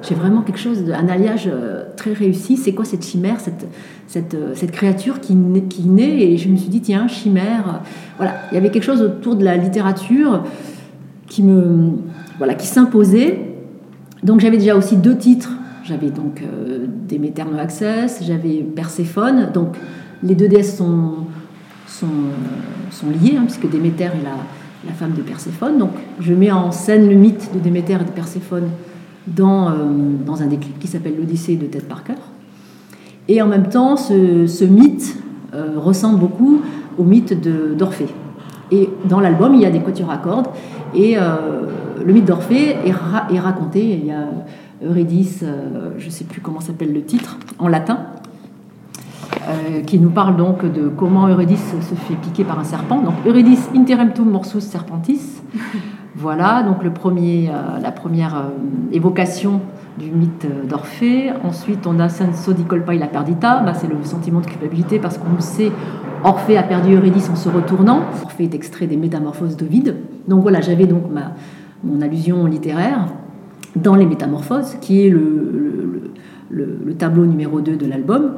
J'ai 0.07 0.15
vraiment 0.15 0.41
quelque 0.41 0.59
chose, 0.59 0.83
un 0.91 1.07
alliage 1.07 1.49
euh, 1.51 1.85
très 1.97 2.13
réussi. 2.13 2.57
C'est 2.57 2.73
quoi 2.73 2.85
cette 2.85 3.03
chimère, 3.03 3.39
cette, 3.39 3.67
cette, 4.07 4.35
euh, 4.35 4.51
cette 4.53 4.71
créature 4.71 5.19
qui, 5.19 5.35
qui 5.67 5.83
naît? 5.83 6.21
Et 6.21 6.37
je 6.37 6.47
me 6.47 6.57
suis 6.57 6.69
dit, 6.69 6.81
tiens, 6.81 7.07
chimère. 7.07 7.81
Voilà, 8.17 8.35
il 8.51 8.55
y 8.55 8.57
avait 8.57 8.69
quelque 8.69 8.83
chose 8.83 9.01
autour 9.01 9.35
de 9.35 9.43
la 9.43 9.57
littérature 9.57 10.43
qui 11.27 11.41
me, 11.41 11.93
voilà, 12.37 12.53
qui 12.53 12.67
s'imposait. 12.67 13.39
Donc 14.21 14.41
j'avais 14.41 14.57
déjà 14.57 14.75
aussi 14.75 14.95
deux 14.97 15.17
titres. 15.17 15.51
J'avais 15.83 16.09
donc 16.09 16.41
euh, 16.41 16.85
Déméter 17.07 17.43
No 17.43 17.57
Access, 17.59 18.23
j'avais 18.23 18.63
Perséphone. 18.63 19.49
Donc 19.53 19.75
les 20.21 20.35
deux 20.35 20.47
déesses 20.47 20.77
sont, 20.77 21.25
sont, 21.87 22.07
sont 22.91 23.07
liées, 23.09 23.37
hein, 23.37 23.43
puisque 23.45 23.69
Déméter 23.69 24.05
est 24.05 24.23
la, 24.23 24.37
la 24.87 24.93
femme 24.93 25.13
de 25.13 25.21
Perséphone. 25.21 25.77
Donc 25.77 25.91
je 26.19 26.33
mets 26.33 26.51
en 26.51 26.71
scène 26.71 27.09
le 27.09 27.15
mythe 27.15 27.51
de 27.53 27.59
Déméter 27.59 27.93
et 27.93 28.05
de 28.05 28.11
Perséphone 28.11 28.69
dans, 29.27 29.69
euh, 29.69 29.73
dans 30.25 30.41
un 30.41 30.47
des 30.47 30.57
clips 30.57 30.79
qui 30.79 30.87
s'appelle 30.87 31.15
l'Odyssée 31.17 31.55
de 31.55 31.65
Ted 31.65 31.85
Parker. 31.87 32.13
Et 33.27 33.41
en 33.41 33.47
même 33.47 33.69
temps, 33.69 33.97
ce, 33.97 34.65
mythe 34.65 35.17
euh, 35.53 35.73
ressemble 35.77 36.19
beaucoup 36.19 36.61
au 36.97 37.03
mythe 37.03 37.33
d'Orphée. 37.75 38.07
Et 38.71 38.89
dans 39.05 39.19
l'album, 39.19 39.55
il 39.55 39.61
y 39.61 39.65
a 39.65 39.71
des 39.71 39.79
quatuors 39.79 40.11
à 40.11 40.17
cordes. 40.17 40.47
Et 40.93 41.17
euh, 41.17 41.21
le 42.03 42.13
mythe 42.13 42.25
d'Orphée 42.25 42.75
est, 42.85 42.89
est, 43.33 43.39
raconté. 43.39 43.99
Il 43.99 44.05
y 44.05 44.11
a 44.11 44.27
Eurydice, 44.83 45.43
je 45.97 46.05
ne 46.05 46.11
sais 46.11 46.25
plus 46.25 46.41
comment 46.41 46.59
s'appelle 46.59 46.93
le 46.93 47.01
titre, 47.01 47.37
en 47.59 47.67
latin, 47.69 47.99
euh, 49.47 49.81
qui 49.81 49.99
nous 49.99 50.09
parle 50.09 50.37
donc 50.37 50.65
de 50.65 50.87
comment 50.87 51.27
Eurydice 51.27 51.75
se 51.81 51.95
fait 51.95 52.15
piquer 52.15 52.43
par 52.43 52.59
un 52.59 52.63
serpent. 52.63 53.01
Donc 53.01 53.13
Eurydice 53.25 53.69
interemptum 53.75 54.29
morsus 54.29 54.63
serpentis. 54.63 55.41
Voilà, 56.17 56.63
donc 56.63 56.81
le 56.81 56.91
premier, 56.91 57.49
euh, 57.49 57.77
la 57.81 57.91
première 57.91 58.37
euh, 58.37 58.49
évocation 58.93 59.59
du 59.99 60.11
mythe 60.11 60.47
d'Orphée. 60.65 61.29
Ensuite, 61.43 61.85
on 61.85 61.99
a 61.99 62.07
senso 62.07 62.53
di 62.53 62.63
colpa 62.63 62.93
la 62.93 63.07
perdita. 63.07 63.59
Bah, 63.59 63.73
c'est 63.73 63.87
le 63.87 64.01
sentiment 64.03 64.39
de 64.39 64.45
culpabilité 64.45 64.97
parce 64.97 65.17
qu'on 65.17 65.41
sait, 65.41 65.73
Orphée 66.23 66.57
a 66.57 66.63
perdu 66.63 66.95
Eurydice 66.95 67.29
en 67.29 67.35
se 67.35 67.49
retournant. 67.49 68.03
Orphée 68.23 68.45
est 68.45 68.55
extrait 68.55 68.87
des 68.87 68.95
Métamorphoses 68.95 69.57
d'Ovide. 69.57 69.97
Donc 70.29 70.41
voilà, 70.41 70.61
j'avais 70.61 70.87
donc 70.87 71.03
ma, 71.11 71.33
mon 71.83 72.01
allusion 72.01 72.45
littéraire 72.45 73.07
dans 73.75 73.95
les 73.95 74.05
Métamorphoses, 74.05 74.77
qui 74.79 75.05
est 75.05 75.09
le, 75.09 76.13
le, 76.49 76.79
le 76.81 76.93
tableau 76.93 77.25
numéro 77.25 77.59
2 77.59 77.75
de 77.75 77.85
l'album. 77.85 78.35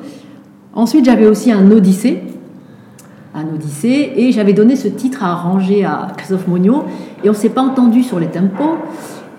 Ensuite, 0.77 1.05
j'avais 1.05 1.25
aussi 1.25 1.51
un 1.51 1.71
Odyssée, 1.71 2.21
un 3.33 3.47
Odyssée, 3.47 4.13
et 4.15 4.31
j'avais 4.31 4.53
donné 4.53 4.75
ce 4.75 4.87
titre 4.87 5.23
à 5.23 5.31
arranger 5.31 5.83
à 5.83 6.09
Christophe 6.15 6.47
Monio, 6.47 6.83
et 7.23 7.29
on 7.29 7.31
ne 7.31 7.35
s'est 7.35 7.49
pas 7.49 7.63
entendu 7.63 8.03
sur 8.03 8.19
les 8.19 8.27
tempos. 8.27 8.77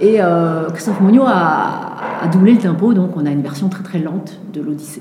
Et 0.01 0.17
euh, 0.19 0.69
Christophe 0.71 1.01
Monio 1.01 1.23
a, 1.25 2.29
doublé 2.33 2.55
le 2.55 2.59
tempo, 2.59 2.93
donc 2.93 3.17
on 3.17 3.25
a 3.25 3.31
une 3.31 3.43
version 3.43 3.69
très 3.69 3.85
très 3.85 4.01
lente 4.01 4.41
de 4.53 4.61
l'Odyssée. 4.61 5.01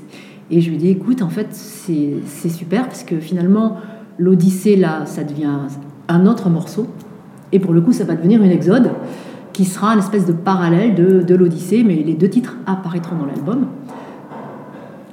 Et 0.52 0.60
je 0.60 0.68
lui 0.68 0.76
ai 0.76 0.78
dit, 0.78 0.88
écoute, 0.90 1.22
en 1.22 1.28
fait, 1.28 1.48
c'est 1.50 2.48
super, 2.48 2.86
parce 2.86 3.02
que 3.02 3.18
finalement, 3.18 3.78
l'Odyssée, 4.16 4.76
là, 4.76 5.06
ça 5.06 5.24
devient 5.24 5.50
un 6.06 6.24
autre 6.24 6.50
morceau, 6.50 6.86
et 7.50 7.58
pour 7.58 7.72
le 7.72 7.80
coup, 7.80 7.92
ça 7.92 8.04
va 8.04 8.14
devenir 8.14 8.44
une 8.44 8.52
exode, 8.52 8.92
qui 9.52 9.64
sera 9.64 9.92
une 9.92 9.98
espèce 9.98 10.24
de 10.24 10.32
parallèle 10.32 10.94
de 10.94 11.34
l'Odyssée, 11.34 11.82
mais 11.82 11.96
les 11.96 12.14
deux 12.14 12.28
titres 12.30 12.54
apparaîtront 12.64 13.16
dans 13.16 13.26
l'album. 13.26 13.66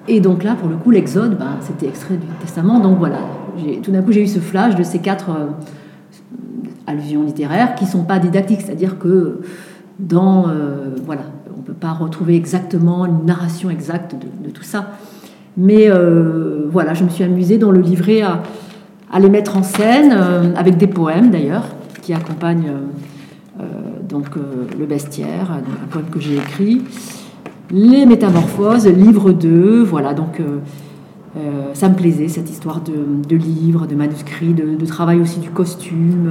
Et 0.08 0.20
donc 0.20 0.44
là, 0.44 0.56
pour 0.56 0.70
le 0.70 0.76
coup, 0.76 0.92
l'Exode, 0.92 1.38
ben, 1.38 1.58
c'était 1.62 1.88
extrait 1.88 2.16
du 2.16 2.28
Testament. 2.40 2.80
Donc 2.80 2.98
voilà, 3.00 3.20
tout 3.82 3.92
d'un 3.92 4.02
coup, 4.02 4.12
j'ai 4.12 4.22
eu 4.22 4.28
ce 4.28 4.40
flash 4.40 4.76
de 4.76 4.84
ces 4.84 5.00
quatre 5.00 5.30
euh, 5.32 5.46
allusions 6.86 7.24
littéraires 7.24 7.76
qui 7.76 7.86
ne 7.86 7.90
sont 7.90 8.04
pas 8.04 8.20
didactiques, 8.20 8.62
c'est-à-dire 8.62 9.00
que 9.00 9.42
dans. 10.00 10.48
Euh, 10.48 10.96
voilà, 11.06 11.24
on 11.56 11.60
ne 11.60 11.64
peut 11.64 11.74
pas 11.74 11.92
retrouver 11.92 12.36
exactement 12.36 13.06
une 13.06 13.26
narration 13.26 13.70
exacte 13.70 14.16
de, 14.16 14.50
tout 14.52 14.64
ça. 14.64 14.92
Mais 15.58 15.86
euh, 15.88 16.68
voilà, 16.70 16.94
je 16.94 17.04
me 17.04 17.10
suis 17.10 17.24
amusée 17.24 17.58
dans 17.58 17.72
le 17.72 17.82
livret 17.82 18.22
à, 18.22 18.44
à 19.12 19.20
les 19.20 19.30
mettre 19.30 19.58
en 19.58 19.64
scène, 19.64 20.12
avec 20.56 20.78
des 20.78 20.88
poèmes 20.88 21.32
d'ailleurs, 21.32 21.64
qui 22.02 22.14
accompagnent 22.14 22.72
donc, 24.08 24.28
le 24.78 24.86
bestiaire, 24.86 25.52
un 25.52 25.88
poème 25.88 26.10
que 26.12 26.20
j'ai 26.20 26.36
écrit. 26.36 26.84
Les 27.72 28.05
Métamorphoses, 28.05 28.86
livre 28.88 29.31
2, 29.31 29.81
voilà, 29.84 30.13
donc 30.13 30.39
euh, 30.39 30.60
euh, 31.36 31.74
ça 31.74 31.89
me 31.89 31.95
plaisait 31.95 32.27
cette 32.27 32.50
histoire 32.50 32.79
de, 32.81 33.36
livres, 33.36 33.88
de 33.88 33.95
manuscrits, 33.95 34.53
de, 34.53 34.86
travail 34.86 35.19
aussi 35.19 35.39
du 35.39 35.50
costume, 35.50 36.29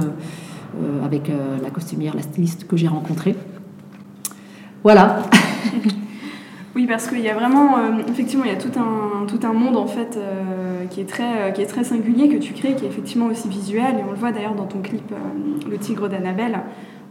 euh, 0.81 1.05
avec 1.05 1.29
la 1.61 1.69
costumière, 1.69 2.15
la 2.15 2.21
styliste 2.21 2.67
que 2.67 2.77
j'ai 2.77 2.87
rencontrée. 2.87 3.35
Voilà. 4.83 5.23
Oui, 6.77 6.87
parce 6.87 7.07
qu'il 7.07 7.21
y 7.21 7.29
a 7.29 7.33
vraiment, 7.33 7.77
effectivement, 8.09 8.43
il 8.43 8.51
y 8.51 8.53
a 8.53 8.57
tout 8.57 8.77
un, 8.77 9.25
tout 9.27 9.39
un 9.47 9.53
monde 9.53 9.77
en 9.77 9.87
fait 9.87 10.19
qui, 10.89 10.99
est 10.99 11.05
très, 11.05 11.53
qui 11.53 11.61
est 11.61 11.67
très 11.67 11.85
singulier 11.85 12.27
que 12.27 12.35
tu 12.35 12.51
crées, 12.51 12.75
qui 12.75 12.83
est 12.83 12.89
effectivement 12.89 13.27
aussi 13.27 13.47
visuel. 13.47 13.95
Et 13.97 14.03
on 14.05 14.11
le 14.11 14.17
voit 14.17 14.33
d'ailleurs 14.33 14.55
dans 14.55 14.65
ton 14.65 14.79
clip 14.79 15.09
Le 15.71 15.77
Tigre 15.77 16.09
d'Annabelle, 16.09 16.59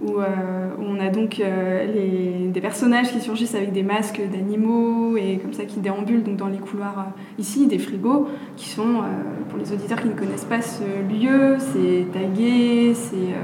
où, 0.02 0.14
on 0.18 1.00
a 1.00 1.08
donc 1.10 1.38
les, 1.38 2.48
des 2.52 2.60
personnages 2.60 3.12
qui 3.12 3.20
surgissent 3.20 3.54
avec 3.54 3.72
des 3.72 3.82
masques 3.82 4.20
d'animaux 4.32 5.16
et 5.16 5.38
comme 5.38 5.52
ça 5.52 5.64
qui 5.64 5.80
déambulent 5.80 6.22
donc 6.22 6.36
dans 6.36 6.48
les 6.48 6.58
couloirs 6.58 7.06
ici, 7.38 7.66
des 7.66 7.78
frigos, 7.78 8.28
qui 8.56 8.68
sont, 8.68 9.02
pour 9.48 9.58
les 9.58 9.72
auditeurs 9.72 10.00
qui 10.00 10.08
ne 10.08 10.14
connaissent 10.14 10.44
pas 10.44 10.60
ce 10.60 10.82
lieu, 11.08 11.56
c'est 11.58 12.06
tagué, 12.12 12.92
c'est 12.94 13.34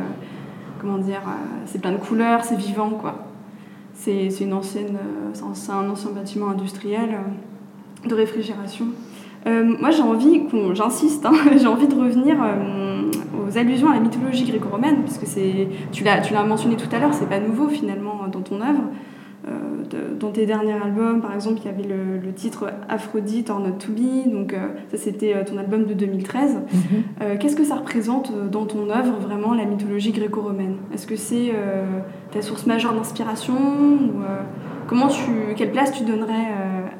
comment 0.80 0.98
dire, 0.98 1.22
c'est 1.66 1.80
plein 1.80 1.92
de 1.92 1.98
couleurs, 1.98 2.44
c'est 2.44 2.58
vivant 2.58 2.90
quoi. 2.90 3.26
C'est 3.94 4.28
un 4.42 4.52
ancien 5.90 6.10
bâtiment 6.14 6.48
industriel 6.48 7.10
de 8.06 8.14
réfrigération. 8.14 8.86
Euh, 9.46 9.64
moi, 9.80 9.90
j'ai 9.90 10.02
envie, 10.02 10.42
j'insiste, 10.72 11.24
hein, 11.24 11.32
j'ai 11.56 11.66
envie 11.66 11.88
de 11.88 11.94
revenir 11.94 12.36
euh, 12.42 12.89
aux 13.50 13.58
allusions 13.58 13.90
à 13.90 13.94
la 13.94 14.00
mythologie 14.00 14.44
gréco-romaine, 14.44 15.02
puisque 15.02 15.26
tu 15.92 16.04
l'as 16.04 16.44
mentionné 16.44 16.76
tout 16.76 16.94
à 16.94 16.98
l'heure, 16.98 17.14
c'est 17.14 17.28
pas 17.28 17.40
nouveau 17.40 17.68
finalement 17.68 18.26
dans 18.30 18.40
ton 18.40 18.56
œuvre. 18.56 18.82
Euh, 19.48 20.14
dans 20.20 20.30
tes 20.30 20.44
derniers 20.44 20.74
albums, 20.74 21.22
par 21.22 21.34
exemple, 21.34 21.60
il 21.64 21.66
y 21.66 21.68
avait 21.68 21.88
le, 21.88 22.32
titre 22.32 22.70
Aphrodite 22.88 23.50
or 23.50 23.60
Not 23.60 23.72
to 23.72 23.92
Be, 23.92 24.30
donc 24.30 24.54
ça 24.90 24.96
c'était 24.96 25.44
ton 25.44 25.58
album 25.58 25.84
de 25.84 25.94
2013. 25.94 26.54
Mhm. 26.54 27.38
Qu'est-ce 27.38 27.56
que 27.56 27.64
ça 27.64 27.76
représente 27.76 28.32
dans 28.50 28.66
ton 28.66 28.88
œuvre 28.90 29.18
vraiment 29.20 29.54
la 29.54 29.64
mythologie 29.64 30.12
gréco-romaine? 30.12 30.76
Est-ce 30.94 31.06
que 31.06 31.16
c'est 31.16 31.52
ta 32.32 32.42
source 32.42 32.66
majeure 32.66 32.94
d'inspiration 32.94 33.54
comment 34.86 35.08
tu, 35.08 35.54
Quelle 35.56 35.72
place 35.72 35.92
tu 35.92 36.04
donnerais 36.04 36.48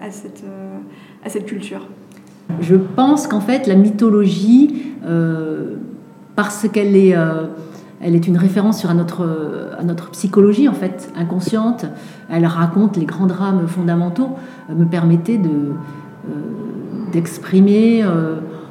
à, 0.03 0.11
cette, 0.11 0.45
à 1.25 1.29
cette 1.29 1.47
culture? 1.47 1.87
Je 2.61 2.77
pense 2.77 3.27
qu'en 3.27 3.41
fait, 3.41 3.67
la 3.67 3.75
mythologie, 3.75 4.95
euh, 5.05 5.77
parce 6.43 6.69
qu'elle 6.69 6.97
est, 6.97 7.15
euh, 7.15 7.47
elle 8.01 8.15
est 8.15 8.27
une 8.27 8.39
référence 8.39 8.81
sur 8.81 8.93
notre, 8.95 9.75
à 9.79 9.85
notre 9.85 10.11
psychologie 10.11 10.69
en 10.69 10.73
fait 10.73 11.13
inconsciente, 11.17 11.87
elle 12.31 12.47
raconte 12.47 12.97
les 12.97 13.05
grands 13.05 13.27
drames 13.27 13.67
fondamentaux, 13.67 14.31
euh, 14.71 14.75
me 14.75 14.87
permettait 14.87 15.39
de, 15.39 15.73
d'exprimer 17.13 18.05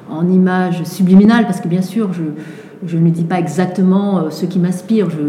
en 0.10 0.30
images 0.30 0.84
subliminales, 0.84 1.46
parce 1.46 1.60
que 1.62 1.68
bien 1.68 1.82
sûr, 1.82 2.14
je, 2.14 2.24
je 2.86 2.98
ne 2.98 3.10
dis 3.10 3.26
pas 3.26 3.38
exactement 3.40 4.30
ce 4.30 4.46
qui 4.46 4.60
m'inspire, 4.60 5.10
je, 5.10 5.20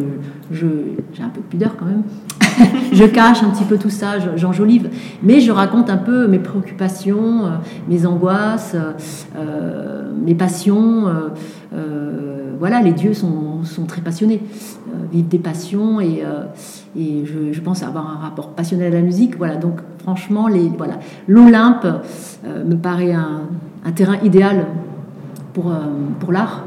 j'ai 0.52 1.22
un 1.22 1.28
peu 1.28 1.40
de 1.40 1.46
pudeur 1.46 1.76
quand 1.76 1.86
même. 1.86 2.02
je 2.92 3.04
cache 3.04 3.42
un 3.42 3.50
petit 3.50 3.64
peu 3.64 3.78
tout 3.78 3.90
ça, 3.90 4.14
j'enjolive, 4.36 4.88
mais 5.22 5.40
je 5.40 5.52
raconte 5.52 5.90
un 5.90 5.96
peu 5.96 6.26
mes 6.26 6.38
préoccupations, 6.38 7.46
euh, 7.46 7.48
mes 7.88 8.06
angoisses, 8.06 8.76
euh, 9.36 10.10
mes 10.24 10.34
passions. 10.34 11.08
Euh, 11.08 11.28
voilà, 11.72 12.80
les 12.82 12.92
dieux 12.92 13.14
sont, 13.14 13.62
très 13.86 14.00
passionnés, 14.00 14.42
vivent 15.12 15.28
des 15.28 15.38
passions 15.38 16.00
et, 16.00 16.22
et 16.98 17.24
je, 17.24 17.60
pense 17.60 17.82
avoir 17.82 18.10
un 18.10 18.18
rapport 18.18 18.50
passionnel 18.50 18.92
à 18.92 18.96
la 18.96 19.02
musique. 19.02 19.36
Voilà, 19.38 19.56
donc 19.56 19.80
franchement, 19.98 20.48
l'Olympe 21.28 21.86
me 22.44 22.74
paraît 22.74 23.12
un, 23.12 23.92
terrain 23.94 24.18
idéal 24.22 24.66
pour, 25.54 25.72
l'art. 26.32 26.64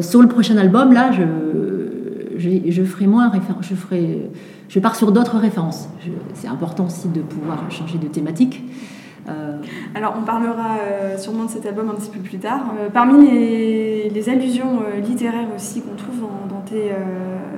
sur 0.00 0.22
le 0.22 0.28
prochain 0.28 0.56
album, 0.56 0.92
là, 0.92 1.10
ferai 2.82 3.06
moins 3.06 3.30
je 3.60 3.74
je 4.68 4.80
pars 4.80 4.96
sur 4.96 5.12
d'autres 5.12 5.38
références. 5.38 5.88
C'est 6.34 6.48
important 6.48 6.86
aussi 6.86 7.08
de 7.08 7.20
pouvoir 7.20 7.70
changer 7.70 7.98
de 7.98 8.08
thématique. 8.08 8.62
Euh, 9.28 9.56
Alors, 9.94 10.14
on 10.20 10.24
parlera 10.24 10.78
euh, 10.80 11.18
sûrement 11.18 11.44
de 11.44 11.50
cet 11.50 11.66
album 11.66 11.90
un 11.90 11.94
petit 11.94 12.10
peu 12.10 12.20
plus 12.20 12.38
tard. 12.38 12.74
Euh, 12.78 12.88
parmi 12.92 13.30
les, 13.30 14.28
allusions 14.28 14.80
littéraires 15.04 15.48
aussi 15.54 15.82
qu'on 15.82 15.94
trouve 15.94 16.28
dans, 16.48 16.60
tes 16.62 16.90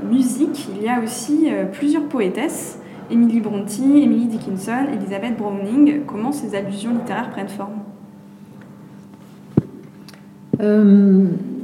musiques, 0.07 0.69
il 0.77 0.83
y 0.83 0.89
a 0.89 1.01
aussi 1.03 1.49
plusieurs 1.73 2.05
poétesses 2.05 2.79
Emily 3.11 3.41
Brontë, 3.41 4.03
Emily 4.03 4.27
Dickinson, 4.27 4.85
Elizabeth 4.93 5.39
Browning. 5.39 6.03
Comment 6.05 6.31
ces 6.31 6.55
allusions 6.55 6.93
littéraires 6.93 7.31
prennent 7.31 7.49
forme? 7.49 7.79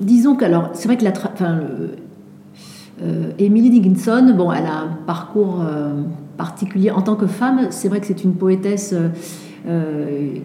Disons 0.01 0.37
que, 0.37 0.47
alors, 0.47 0.71
c'est 0.73 0.89
vrai 0.89 0.97
que 0.97 1.05
la, 1.05 1.13
euh, 3.03 3.33
Emily 3.39 3.71
Dickinson, 3.71 4.35
bon, 4.37 4.53
elle 4.53 4.67
a 4.67 4.79
un 4.79 4.99
parcours 5.07 5.61
euh, 5.63 6.03
particulier 6.37 6.91
en 6.91 7.03
tant 7.03 7.17
que 7.17 7.27
femme. 7.27 7.69
C'est 7.71 7.89
vrai 7.89 8.01
que 8.01 8.07
c'est 8.07 8.25
une 8.25 8.35
poétesse 8.35 8.93
euh, 8.93 9.09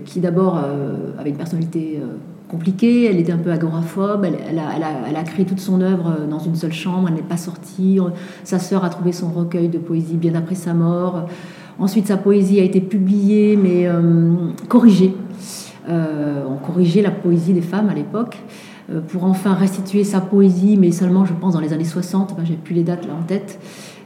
qui 0.05 0.19
d'abord 0.19 0.57
avait 1.17 1.29
une 1.29 1.35
personnalité 1.35 2.01
compliquée, 2.47 3.05
elle 3.05 3.19
était 3.19 3.31
un 3.31 3.37
peu 3.37 3.51
agoraphobe, 3.51 4.25
elle, 4.25 4.59
a, 4.59 5.23
créé 5.23 5.45
toute 5.45 5.59
son 5.59 5.81
œuvre 5.81 6.25
dans 6.29 6.39
une 6.39 6.55
seule 6.55 6.71
chambre, 6.71 7.09
elle 7.09 7.15
n'est 7.15 7.21
pas 7.21 7.37
sortie. 7.37 7.99
Sa 8.43 8.59
sœur 8.59 8.85
a 8.85 8.89
trouvé 8.89 9.11
son 9.11 9.29
recueil 9.29 9.67
de 9.67 9.77
poésie 9.77 10.15
bien 10.15 10.35
après 10.35 10.55
sa 10.55 10.73
mort. 10.73 11.27
Ensuite, 11.79 12.07
sa 12.07 12.17
poésie 12.17 12.59
a 12.59 12.63
été 12.63 12.79
publiée, 12.79 13.57
mais 13.57 13.89
corrigée. 14.69 15.13
on 15.87 16.55
corrigeait 16.65 17.01
la 17.01 17.11
poésie 17.11 17.53
des 17.53 17.61
femmes 17.61 17.89
à 17.89 17.93
l'époque. 17.93 18.37
Euh, 18.91 19.01
pour 19.01 19.25
enfin 19.25 19.53
restituer 19.53 20.03
sa 20.03 20.19
poésie, 20.19 20.77
mais 20.77 20.91
seulement, 20.91 21.25
je 21.25 21.33
pense, 21.33 21.53
dans 21.53 21.59
les 21.59 21.73
années 21.73 21.83
60, 21.83 22.35
ben, 22.35 22.43
j'ai 22.45 22.55
plus 22.55 22.73
les 22.73 22.83
dates 22.83 23.05
là 23.05 23.13
en 23.19 23.23
tête. 23.23 23.59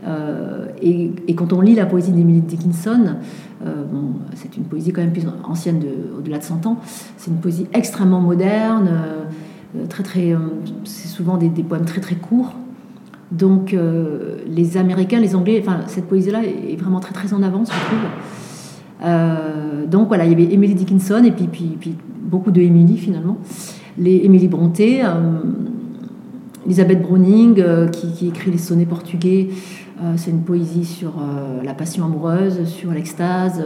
Euh, 0.05 0.67
et, 0.81 1.35
quand 1.35 1.53
on 1.53 1.61
lit 1.61 1.75
la 1.75 1.85
poésie 1.85 2.11
d'Emily 2.11 2.41
Dickinson, 2.41 3.15
euh, 3.65 3.83
bon, 3.91 4.13
c'est 4.35 4.57
une 4.57 4.63
poésie 4.63 4.91
quand 4.91 5.01
même 5.01 5.13
plus 5.13 5.25
ancienne, 5.43 5.81
au-delà 6.17 6.39
de 6.39 6.43
100 6.43 6.65
ans, 6.65 6.77
c'est 7.17 7.31
une 7.31 7.37
poésie 7.37 7.67
extrêmement 7.73 8.19
moderne, 8.19 8.89
très, 9.89 10.03
très, 10.03 10.35
c'est 10.83 11.07
souvent 11.07 11.37
des, 11.37 11.49
poèmes 11.49 11.85
très 11.85 12.01
très 12.01 12.15
courts. 12.15 12.53
Donc 13.31 13.75
les 14.47 14.77
Américains, 14.77 15.19
les 15.19 15.35
Anglais, 15.35 15.59
enfin 15.65 15.79
cette 15.87 16.05
poésie-là 16.05 16.43
est 16.43 16.75
vraiment 16.75 16.99
très 16.99 17.13
très 17.13 17.33
en 17.33 17.41
avance, 17.41 17.69
je 17.71 19.07
trouve. 19.07 19.89
donc 19.89 20.09
voilà, 20.09 20.25
il 20.25 20.31
y 20.31 20.33
avait 20.33 20.53
Emily 20.53 20.75
Dickinson 20.75 21.23
et 21.23 21.31
puis, 21.31 21.47
puis, 21.47 21.77
puis 21.79 21.95
beaucoup 22.29 22.51
de 22.51 22.61
Emily 22.61 22.97
finalement 22.97 23.37
les 23.97 24.21
Émilie 24.23 24.47
Bronté, 24.47 25.03
euh, 25.03 25.09
Elisabeth 26.65 27.01
Browning, 27.01 27.59
euh, 27.59 27.87
qui, 27.87 28.27
écrit 28.27 28.51
les 28.51 28.57
sonnets 28.57 28.85
portugais. 28.85 29.49
Euh, 30.01 30.13
c'est 30.17 30.31
une 30.31 30.41
poésie 30.41 30.85
sur 30.85 31.13
la 31.63 31.73
passion 31.73 32.05
amoureuse, 32.05 32.65
sur 32.65 32.91
l'extase. 32.91 33.63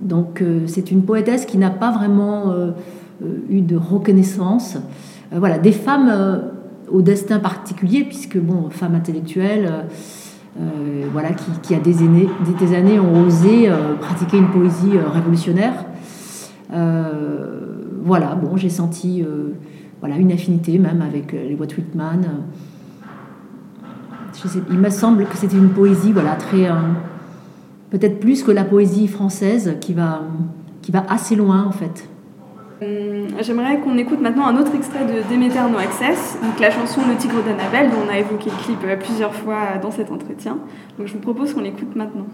donc 0.00 0.42
c'est 0.66 0.90
une 0.90 1.02
poétesse 1.02 1.44
qui 1.44 1.58
n'a 1.58 1.70
pas 1.70 1.90
vraiment 1.92 2.54
eu 3.50 3.60
de 3.60 3.76
reconnaissance. 3.76 4.78
voilà, 5.30 5.58
des 5.58 5.72
femmes 5.72 6.42
au 6.90 7.02
destin 7.02 7.38
particulier, 7.38 8.04
puisque, 8.04 8.38
bon, 8.38 8.70
femmes 8.70 8.94
intellectuelles, 8.94 9.70
voilà, 11.12 11.30
qui, 11.62 11.74
a 11.74 11.80
des 11.80 11.98
années, 11.98 12.28
des 12.46 12.98
ont 12.98 13.26
osé 13.26 13.70
pratiquer 14.00 14.38
une 14.38 14.50
poésie 14.50 14.98
révolutionnaire 14.98 15.84
voilà, 18.04 18.34
bon, 18.34 18.56
j'ai 18.56 18.68
senti 18.68 19.22
euh, 19.22 19.52
une 20.02 20.32
affinité 20.32 20.78
même 20.78 21.02
avec 21.02 21.34
euh, 21.34 21.48
les 21.48 21.54
Walt 21.54 21.74
Whitman. 21.76 22.26
Il 24.70 24.78
me 24.78 24.90
semble 24.90 25.26
que 25.26 25.36
c'était 25.36 25.56
une 25.56 25.70
poésie 25.70 26.12
voilà, 26.12 26.34
très. 26.36 26.68
Euh, 26.68 26.74
peut-être 27.90 28.20
plus 28.20 28.42
que 28.42 28.50
la 28.50 28.64
poésie 28.64 29.06
française 29.06 29.76
qui 29.80 29.92
va, 29.92 30.22
qui 30.80 30.92
va 30.92 31.04
assez 31.08 31.36
loin 31.36 31.64
en 31.64 31.72
fait. 31.72 32.08
J'aimerais 33.40 33.78
qu'on 33.78 33.96
écoute 33.96 34.20
maintenant 34.20 34.46
un 34.46 34.56
autre 34.56 34.74
extrait 34.74 35.04
de 35.04 35.32
Demeter 35.32 35.70
No 35.70 35.78
Access, 35.78 36.36
donc 36.42 36.58
la 36.58 36.70
chanson 36.70 37.00
Le 37.08 37.14
Tigre 37.14 37.40
d'Annabelle, 37.44 37.90
dont 37.90 37.98
on 38.08 38.12
a 38.12 38.18
évoqué 38.18 38.50
le 38.50 38.56
clip 38.64 38.98
plusieurs 38.98 39.34
fois 39.34 39.78
dans 39.80 39.92
cet 39.92 40.10
entretien. 40.10 40.58
Donc 40.98 41.06
je 41.06 41.12
vous 41.12 41.20
propose 41.20 41.54
qu'on 41.54 41.60
l'écoute 41.60 41.94
maintenant. 41.94 42.26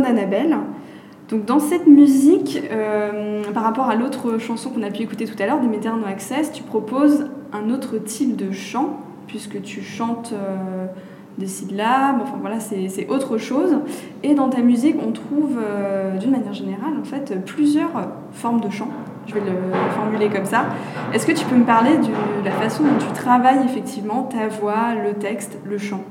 d'Annabelle. 0.00 0.56
Donc 1.28 1.44
dans 1.44 1.58
cette 1.58 1.86
musique, 1.86 2.62
par 3.52 3.62
rapport 3.64 3.88
à 3.88 3.96
l'autre 3.96 4.38
chanson 4.38 4.70
qu'on 4.70 4.82
a 4.82 4.90
pu 4.90 5.02
écouter 5.02 5.24
tout 5.24 5.40
à 5.42 5.46
l'heure, 5.46 5.60
Demeter 5.60 5.90
No 5.90 6.06
Access, 6.06 6.52
tu 6.52 6.62
proposes 6.62 7.28
un 7.52 7.70
autre 7.70 7.98
type 7.98 8.36
de 8.36 8.52
chant, 8.52 9.00
puisque 9.26 9.60
tu 9.62 9.82
chantes 9.82 10.32
des 11.38 11.46
syllabes, 11.46 12.20
enfin 12.22 12.38
voilà, 12.40 12.60
c'est 12.60 13.08
autre 13.10 13.38
chose. 13.38 13.76
Et 14.22 14.34
dans 14.34 14.48
ta 14.48 14.62
musique, 14.62 14.96
on 15.06 15.12
trouve 15.12 15.58
euh, 15.58 16.16
d'une 16.16 16.30
manière 16.30 16.54
générale 16.54 16.94
en 16.98 17.04
fait 17.04 17.44
plusieurs 17.44 17.90
formes 18.32 18.60
de 18.60 18.70
chant. 18.70 18.88
Je 19.26 19.34
vais 19.34 19.40
le 19.40 19.56
formuler 19.94 20.28
comme 20.28 20.44
ça. 20.44 20.66
Est-ce 21.12 21.26
que 21.26 21.32
tu 21.32 21.44
peux 21.44 21.56
me 21.56 21.64
parler 21.64 21.98
de 21.98 22.44
la 22.44 22.52
façon 22.52 22.84
dont 22.84 22.98
tu 22.98 23.12
travailles 23.12 23.64
effectivement 23.64 24.22
ta 24.22 24.48
voix, 24.48 24.94
le 24.94 25.14
texte, 25.14 25.58
le 25.64 25.78
chant? 25.78 26.04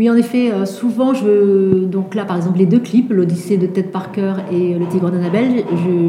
Oui, 0.00 0.08
en 0.08 0.16
effet, 0.16 0.50
euh, 0.50 0.64
souvent, 0.64 1.12
je, 1.12 1.84
donc 1.84 2.14
là, 2.14 2.24
par 2.24 2.38
exemple, 2.38 2.56
les 2.56 2.64
deux 2.64 2.78
clips, 2.78 3.12
l'Odyssée 3.12 3.58
de 3.58 3.66
Ted 3.66 3.88
Parker 3.88 4.32
et 4.50 4.72
Le 4.78 4.86
Tigre 4.86 5.10
d'Annabelle, 5.10 5.62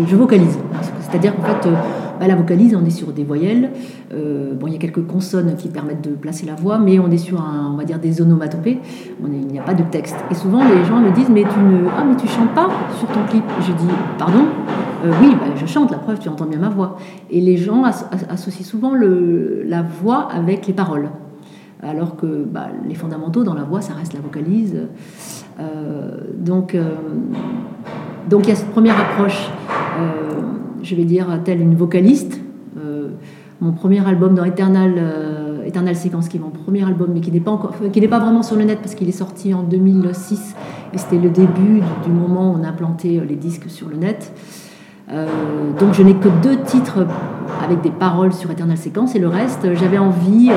je, 0.08 0.16
vocalise. 0.16 0.58
C'est-à-dire 1.02 1.36
qu'en 1.36 1.42
fait, 1.42 1.68
euh, 1.68 1.74
bah, 2.18 2.26
la 2.26 2.38
vocalise, 2.38 2.74
on 2.74 2.86
est 2.86 2.90
sur 2.90 3.12
des 3.12 3.26
voyelles. 3.26 3.72
Euh, 4.14 4.54
bon, 4.54 4.68
il 4.68 4.74
y 4.74 4.76
a 4.78 4.80
quelques 4.80 5.06
consonnes 5.06 5.58
qui 5.58 5.68
permettent 5.68 6.06
de 6.06 6.12
placer 6.12 6.46
la 6.46 6.56
voix, 6.56 6.80
mais 6.80 7.00
on 7.00 7.12
est 7.12 7.18
sur, 7.18 7.42
un, 7.42 7.70
on 7.74 7.76
va 7.76 7.84
dire, 7.84 8.00
des 8.00 8.22
onomatopées. 8.22 8.80
il 9.26 9.48
n'y 9.48 9.60
a 9.60 9.64
pas 9.64 9.74
de 9.74 9.84
texte. 9.84 10.16
Et 10.32 10.36
souvent, 10.36 10.64
les 10.64 10.86
gens 10.86 11.02
me 11.02 11.12
disent, 11.12 11.30
mais 11.30 11.44
tu 11.44 11.60
ne, 11.60 11.90
ah, 11.90 12.06
mais 12.08 12.16
tu 12.16 12.30
chantes 12.30 12.54
pas 12.54 12.70
sur 12.98 13.10
ton 13.10 13.26
clip. 13.30 13.44
Je 13.60 13.74
dis, 13.74 13.94
pardon? 14.18 14.46
Oui, 15.04 15.36
bah, 15.38 15.48
je 15.54 15.66
chante. 15.66 15.92
La 15.92 15.98
preuve, 15.98 16.18
tu 16.20 16.30
entends 16.30 16.46
bien 16.46 16.60
ma 16.60 16.70
voix. 16.70 16.96
Et 17.30 17.42
les 17.42 17.58
gens 17.58 17.84
associent 17.84 18.66
souvent 18.66 18.94
la 18.96 19.82
voix 19.82 20.30
avec 20.32 20.66
les 20.66 20.74
paroles 20.74 21.10
alors 21.84 22.16
que 22.16 22.44
bah, 22.46 22.68
les 22.88 22.96
fondamentaux 22.96 23.44
dans 23.44 23.54
la 23.54 23.64
voix, 23.64 23.82
ça 23.82 23.94
reste 23.94 24.14
la 24.14 24.20
vocalise. 24.20 24.88
Euh, 25.60 26.18
donc, 26.38 26.76
euh, 26.76 26.96
donc 28.30 28.46
il 28.46 28.50
y 28.50 28.52
a 28.52 28.56
cette 28.56 28.72
première 28.72 29.00
approche, 29.00 29.50
euh, 30.00 30.42
je 30.84 30.96
vais 30.96 31.06
dire, 31.06 31.28
telle 31.44 31.62
une 31.62 31.76
vocaliste. 31.76 32.40
mon 33.60 33.74
premier 33.74 34.04
album 34.08 34.34
dans 34.34 34.44
Eternal, 34.44 34.94
Eternal 35.68 35.96
Sequence, 35.96 36.28
qui 36.28 36.38
est 36.38 36.40
mon 36.40 36.50
premier 36.50 36.84
album, 36.84 37.12
mais 37.14 37.22
qui 37.22 37.32
n'est 37.32 37.40
pas, 37.40 37.58
pas 37.58 38.20
vraiment 38.20 38.42
sur 38.42 38.56
le 38.56 38.64
net 38.64 38.80
parce 38.80 38.96
qu'il 38.96 39.08
est 39.08 39.12
sorti 39.12 39.54
en 39.54 39.62
2006, 39.62 40.56
et 40.94 40.98
c'était 40.98 41.20
le 41.20 41.30
début 41.30 41.82
du, 42.04 42.12
moment 42.12 42.52
où 42.52 42.58
on 42.60 42.64
a 42.64 42.72
planté 42.72 43.22
les 43.28 43.36
disques 43.36 43.70
sur 43.70 43.88
le 43.88 43.98
net. 43.98 44.34
donc 45.80 45.94
je 45.94 46.02
n'ai 46.02 46.16
que 46.16 46.30
deux 46.42 46.58
titres 46.64 47.06
avec 47.64 47.82
des 47.82 47.92
paroles 47.92 48.34
sur 48.34 48.50
Eternal 48.50 48.78
Sequence, 48.78 49.14
et 49.14 49.20
le 49.20 49.28
reste, 49.28 49.76
j'avais 49.76 50.00
envie 50.00 50.50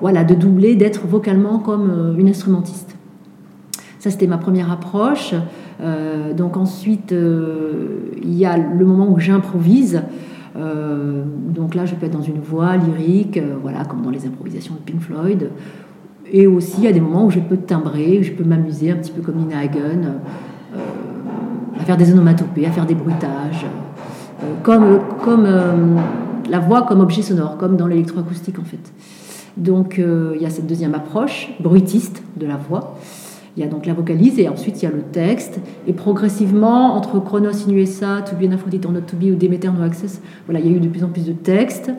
voilà, 0.00 0.24
de 0.24 0.34
doubler, 0.34 0.74
d'être 0.74 1.06
vocalement 1.06 1.58
comme 1.58 1.90
euh, 1.90 2.18
une 2.18 2.28
instrumentiste. 2.28 2.96
Ça, 3.98 4.10
c'était 4.10 4.26
ma 4.26 4.38
première 4.38 4.70
approche. 4.70 5.34
Euh, 5.80 6.32
donc 6.32 6.56
ensuite, 6.56 7.12
euh, 7.12 8.10
il 8.22 8.34
y 8.34 8.44
a 8.44 8.56
le 8.56 8.84
moment 8.84 9.10
où 9.10 9.18
j'improvise. 9.18 10.02
donc 10.54 11.74
là, 11.74 11.84
je 11.84 11.94
peux 11.94 12.06
être 12.06 12.12
dans 12.12 12.22
une 12.22 12.40
voix 12.40 12.76
lyrique, 12.76 13.38
voilà, 13.62 13.84
comme 13.84 14.00
dans 14.02 14.10
les 14.10 14.26
improvisations 14.26 14.74
de 14.74 14.80
Pink 14.80 15.00
Floyd. 15.00 15.50
Et 16.32 16.46
aussi, 16.46 16.76
il 16.78 16.84
y 16.84 16.88
a 16.88 16.92
des 16.92 17.00
moments 17.00 17.26
où 17.26 17.30
je 17.30 17.40
peux 17.40 17.58
timbrer, 17.58 18.18
où 18.18 18.22
je 18.22 18.32
peux 18.32 18.44
m'amuser 18.44 18.90
un 18.90 18.96
petit 18.96 19.12
peu 19.12 19.20
comme 19.20 19.36
Nina 19.36 19.58
Hagen, 19.58 20.14
à 21.78 21.84
faire 21.84 21.98
des 21.98 22.10
onomatopées, 22.10 22.66
à 22.66 22.70
faire 22.70 22.86
des 22.86 22.94
bruitages, 22.94 23.66
comme, 24.62 24.98
comme 25.22 25.46
la 26.48 26.58
voix 26.58 26.82
comme 26.82 27.00
objet 27.00 27.22
sonore, 27.22 27.56
comme 27.58 27.76
dans 27.76 27.86
l'électroacoustique 27.86 28.58
en 28.58 28.64
fait. 28.64 28.92
Donc 29.56 29.98
euh, 29.98 30.32
il 30.36 30.42
y 30.42 30.46
a 30.46 30.50
cette 30.50 30.66
deuxième 30.66 30.94
approche, 30.94 31.50
bruitiste 31.60 32.22
de 32.36 32.46
la 32.46 32.56
voix. 32.56 32.98
Il 33.56 33.62
y 33.62 33.66
a 33.66 33.68
donc 33.68 33.86
la 33.86 33.94
vocalise 33.94 34.38
et 34.38 34.50
ensuite 34.50 34.82
il 34.82 34.84
y 34.84 34.88
a 34.88 34.94
le 34.94 35.00
texte. 35.00 35.60
Et 35.86 35.94
progressivement, 35.94 36.94
entre 36.94 37.18
Chronos 37.20 37.66
in 37.66 37.72
USA, 37.72 38.20
To 38.20 38.36
Be 38.36 38.50
an 38.50 38.56
or 38.84 38.92
Not 38.92 39.00
To 39.02 39.16
Be 39.16 39.32
ou 39.32 39.34
Demeter 39.34 39.70
No 39.72 39.82
Access, 39.82 40.20
voilà, 40.46 40.60
il 40.60 40.70
y 40.70 40.74
a 40.74 40.76
eu 40.76 40.80
de 40.80 40.88
plus 40.88 41.02
en 41.02 41.08
plus 41.08 41.24
de 41.24 41.32
textes. 41.32 41.90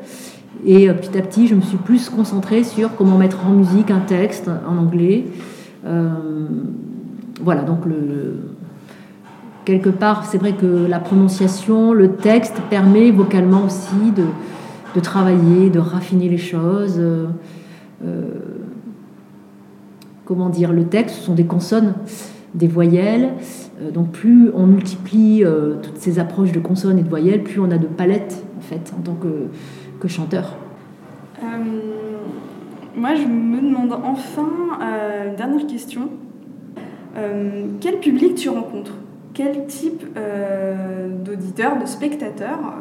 Et 0.65 0.87
euh, 0.87 0.93
petit 0.93 1.17
à 1.17 1.21
petit, 1.21 1.47
je 1.47 1.55
me 1.55 1.61
suis 1.61 1.77
plus 1.77 2.09
concentrée 2.09 2.63
sur 2.63 2.95
comment 2.95 3.17
mettre 3.17 3.45
en 3.45 3.51
musique 3.51 3.89
un 3.89 3.99
texte 4.01 4.49
en 4.67 4.77
anglais. 4.77 5.25
Euh, 5.85 6.09
voilà, 7.41 7.63
donc 7.63 7.79
quelque 9.65 9.89
part, 9.89 10.25
c'est 10.25 10.37
vrai 10.37 10.53
que 10.53 10.85
la 10.87 10.99
prononciation, 10.99 11.93
le 11.93 12.13
texte 12.13 12.55
permet 12.69 13.11
vocalement 13.11 13.65
aussi 13.65 14.11
de, 14.15 14.23
de 14.97 15.01
travailler, 15.01 15.69
de 15.69 15.79
raffiner 15.79 16.27
les 16.27 16.39
choses. 16.39 16.95
Euh, 16.97 17.27
euh, 18.03 18.23
comment 20.25 20.49
dire, 20.49 20.73
le 20.73 20.85
texte, 20.85 21.17
ce 21.17 21.21
sont 21.21 21.35
des 21.35 21.45
consonnes, 21.45 21.93
des 22.55 22.67
voyelles. 22.67 23.33
Euh, 23.79 23.91
donc 23.91 24.09
plus 24.09 24.49
on 24.55 24.65
multiplie 24.65 25.43
toutes 25.83 25.97
ces 25.97 26.17
approches 26.17 26.51
de 26.51 26.59
consonnes 26.59 26.97
et 26.97 27.03
de 27.03 27.09
voyelles, 27.09 27.43
plus 27.43 27.59
on 27.59 27.69
a 27.69 27.77
de 27.77 27.85
palettes 27.85 28.43
en 28.57 28.61
fait 28.61 28.91
en 28.97 29.01
tant 29.01 29.15
que, 29.15 30.07
chanteur. 30.07 30.57
moi, 32.95 33.13
je 33.13 33.27
me 33.27 33.61
demande 33.61 33.93
enfin 34.03 34.49
une 35.27 35.35
dernière 35.35 35.67
question. 35.67 36.09
quel 37.81 37.99
public 37.99 38.35
tu 38.35 38.49
rencontres? 38.49 38.93
Quel 39.33 39.67
type 39.67 40.03
d'auditeurs, 41.23 41.79
de 41.79 41.85
spectateurs 41.85 42.73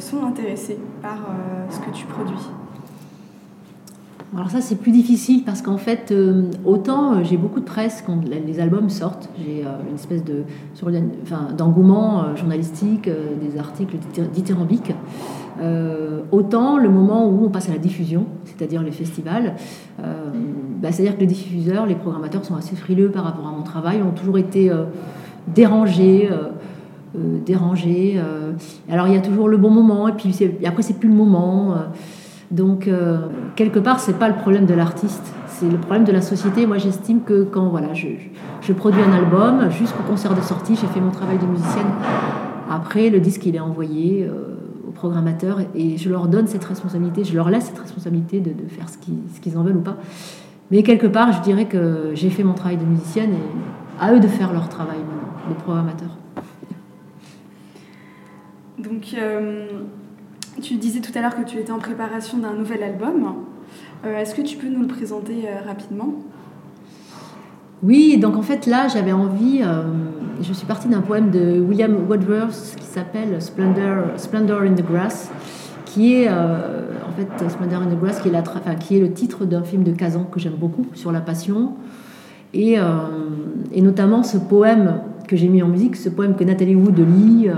sont 0.00 0.24
intéressés 0.24 0.78
par 1.02 1.18
euh, 1.18 1.66
ce 1.70 1.78
que 1.78 1.94
tu 1.94 2.06
produis 2.06 2.48
alors 4.32 4.48
ça 4.48 4.60
c'est 4.60 4.76
plus 4.76 4.92
difficile 4.92 5.42
parce 5.44 5.60
qu'en 5.60 5.76
fait 5.76 6.12
euh, 6.12 6.44
autant 6.64 7.14
euh, 7.14 7.24
j'ai 7.24 7.36
beaucoup 7.36 7.58
de 7.58 7.64
presse 7.64 8.04
quand 8.06 8.20
les 8.24 8.60
albums 8.60 8.88
sortent, 8.88 9.28
j'ai 9.36 9.64
une 9.88 9.96
espèce 9.96 10.22
de 10.22 10.44
enfin, 11.24 11.48
d'engouement 11.52 12.36
journalistique, 12.36 13.08
des 13.08 13.58
articles 13.58 13.96
dithyrambiques. 14.32 14.94
autant 16.30 16.78
le 16.78 16.88
moment 16.88 17.28
où 17.28 17.44
on 17.44 17.48
passe 17.48 17.68
à 17.70 17.72
la 17.72 17.78
diffusion, 17.78 18.26
c'est-à-dire 18.44 18.84
les 18.84 18.92
festivals, 18.92 19.56
bah, 19.98 20.92
c'est-à-dire 20.92 21.16
que 21.16 21.20
les 21.20 21.26
diffuseurs, 21.26 21.86
les 21.86 21.96
programmateurs 21.96 22.44
sont 22.44 22.54
assez 22.54 22.76
frileux 22.76 23.10
par 23.10 23.24
rapport 23.24 23.48
à 23.48 23.50
mon 23.50 23.64
travail, 23.64 24.00
ont 24.00 24.12
toujours 24.12 24.38
été 24.38 24.70
dérangés. 25.48 26.30
Euh. 27.16 28.52
alors 28.90 29.08
il 29.08 29.14
y 29.14 29.16
a 29.16 29.20
toujours 29.20 29.48
le 29.48 29.56
bon 29.56 29.70
moment 29.70 30.08
et 30.08 30.12
puis 30.12 30.34
après 30.64 30.82
c'est 30.82 30.98
plus 30.98 31.08
le 31.08 31.14
moment. 31.14 31.72
Euh. 31.72 31.76
donc 32.50 32.88
quelque 33.56 33.78
part 33.78 34.00
c'est 34.00 34.18
pas 34.18 34.28
le 34.28 34.34
problème 34.34 34.66
de 34.66 34.74
l'artiste, 34.74 35.32
c'est 35.46 35.68
le 35.68 35.78
problème 35.78 36.04
de 36.04 36.12
la 36.12 36.22
société. 36.22 36.66
Moi 36.66 36.78
j'estime 36.78 37.22
que 37.22 37.44
quand 37.44 37.68
voilà 37.68 37.94
je, 37.94 38.08
je, 38.60 38.72
produis 38.72 39.02
un 39.02 39.12
album 39.12 39.70
jusqu'au 39.70 40.02
concert 40.02 40.34
de 40.34 40.40
sortie, 40.40 40.76
j'ai 40.76 40.86
fait 40.86 41.00
mon 41.00 41.10
travail 41.10 41.38
de 41.38 41.46
musicienne. 41.46 41.88
Après 42.70 43.10
le 43.10 43.20
disque 43.20 43.46
il 43.46 43.56
est 43.56 43.60
envoyé 43.60 44.28
aux 44.86 44.92
programmateurs 44.92 45.58
et 45.74 45.96
je 45.96 46.08
leur 46.08 46.28
donne 46.28 46.46
cette 46.46 46.64
responsabilité, 46.64 47.24
je 47.24 47.34
leur 47.34 47.50
laisse 47.50 47.64
cette 47.64 47.78
responsabilité 47.78 48.40
de, 48.40 48.50
de 48.50 48.68
faire 48.68 48.88
ce 48.88 48.98
qu'ils, 48.98 49.18
ce 49.34 49.40
qu'ils 49.40 49.56
en 49.56 49.62
veulent 49.62 49.78
ou 49.78 49.82
pas. 49.82 49.96
Mais 50.70 50.84
quelque 50.84 51.08
part, 51.08 51.32
je 51.32 51.40
dirais 51.40 51.64
que 51.64 52.12
j'ai 52.14 52.30
fait 52.30 52.44
mon 52.44 52.54
travail 52.54 52.76
de 52.76 52.84
musicienne 52.84 53.32
et 53.32 54.02
à 54.02 54.14
eux 54.14 54.20
de 54.20 54.28
faire 54.28 54.52
leur 54.52 54.68
travail 54.68 54.98
les 55.48 55.54
programmateurs. 55.54 56.19
Donc, 58.82 59.14
euh, 59.18 59.66
tu 60.62 60.76
disais 60.76 61.00
tout 61.00 61.12
à 61.14 61.20
l'heure 61.20 61.36
que 61.36 61.42
tu 61.42 61.58
étais 61.58 61.72
en 61.72 61.78
préparation 61.78 62.38
d'un 62.38 62.54
nouvel 62.54 62.82
album. 62.82 63.34
Euh, 64.04 64.18
est-ce 64.18 64.34
que 64.34 64.42
tu 64.42 64.56
peux 64.56 64.68
nous 64.68 64.80
le 64.80 64.86
présenter 64.86 65.44
euh, 65.46 65.66
rapidement? 65.66 66.14
Oui, 67.82 68.18
donc 68.18 68.36
en 68.36 68.42
fait 68.42 68.66
là, 68.66 68.88
j'avais 68.88 69.12
envie. 69.12 69.62
je 70.42 70.52
suis 70.52 70.66
partie 70.66 70.86
d'un 70.88 71.00
poème 71.00 71.30
de 71.30 71.60
William 71.60 71.96
Wordsworth 72.08 72.76
qui 72.78 72.84
s'appelle 72.84 73.40
Splendor, 73.40 74.62
in 74.62 74.74
the 74.74 74.84
Grass, 74.84 75.30
qui 75.86 76.12
est 76.12 76.28
en 76.28 77.12
fait 77.16 77.48
Splendor 77.48 77.80
in 77.80 77.86
the 77.86 77.98
Grass, 77.98 78.20
qui 78.20 78.28
est, 78.28 78.32
la 78.32 78.42
qui 78.74 78.98
est 78.98 79.00
le 79.00 79.10
titre 79.14 79.46
d'un 79.46 79.62
film 79.62 79.82
de 79.82 79.92
Kazan 79.92 80.24
que 80.24 80.38
j'aime 80.38 80.56
beaucoup 80.56 80.84
sur 80.92 81.10
la 81.10 81.22
passion. 81.22 81.72
Et, 82.52 82.76
et, 83.72 83.80
notamment 83.80 84.22
ce 84.24 84.36
poème 84.36 85.00
que 85.26 85.36
j'ai 85.36 85.48
mis 85.48 85.62
en 85.62 85.68
musique, 85.68 85.96
ce 85.96 86.10
poème 86.10 86.36
que 86.36 86.44
Nathalie 86.44 86.74
Wood 86.74 86.98
lit 86.98 87.48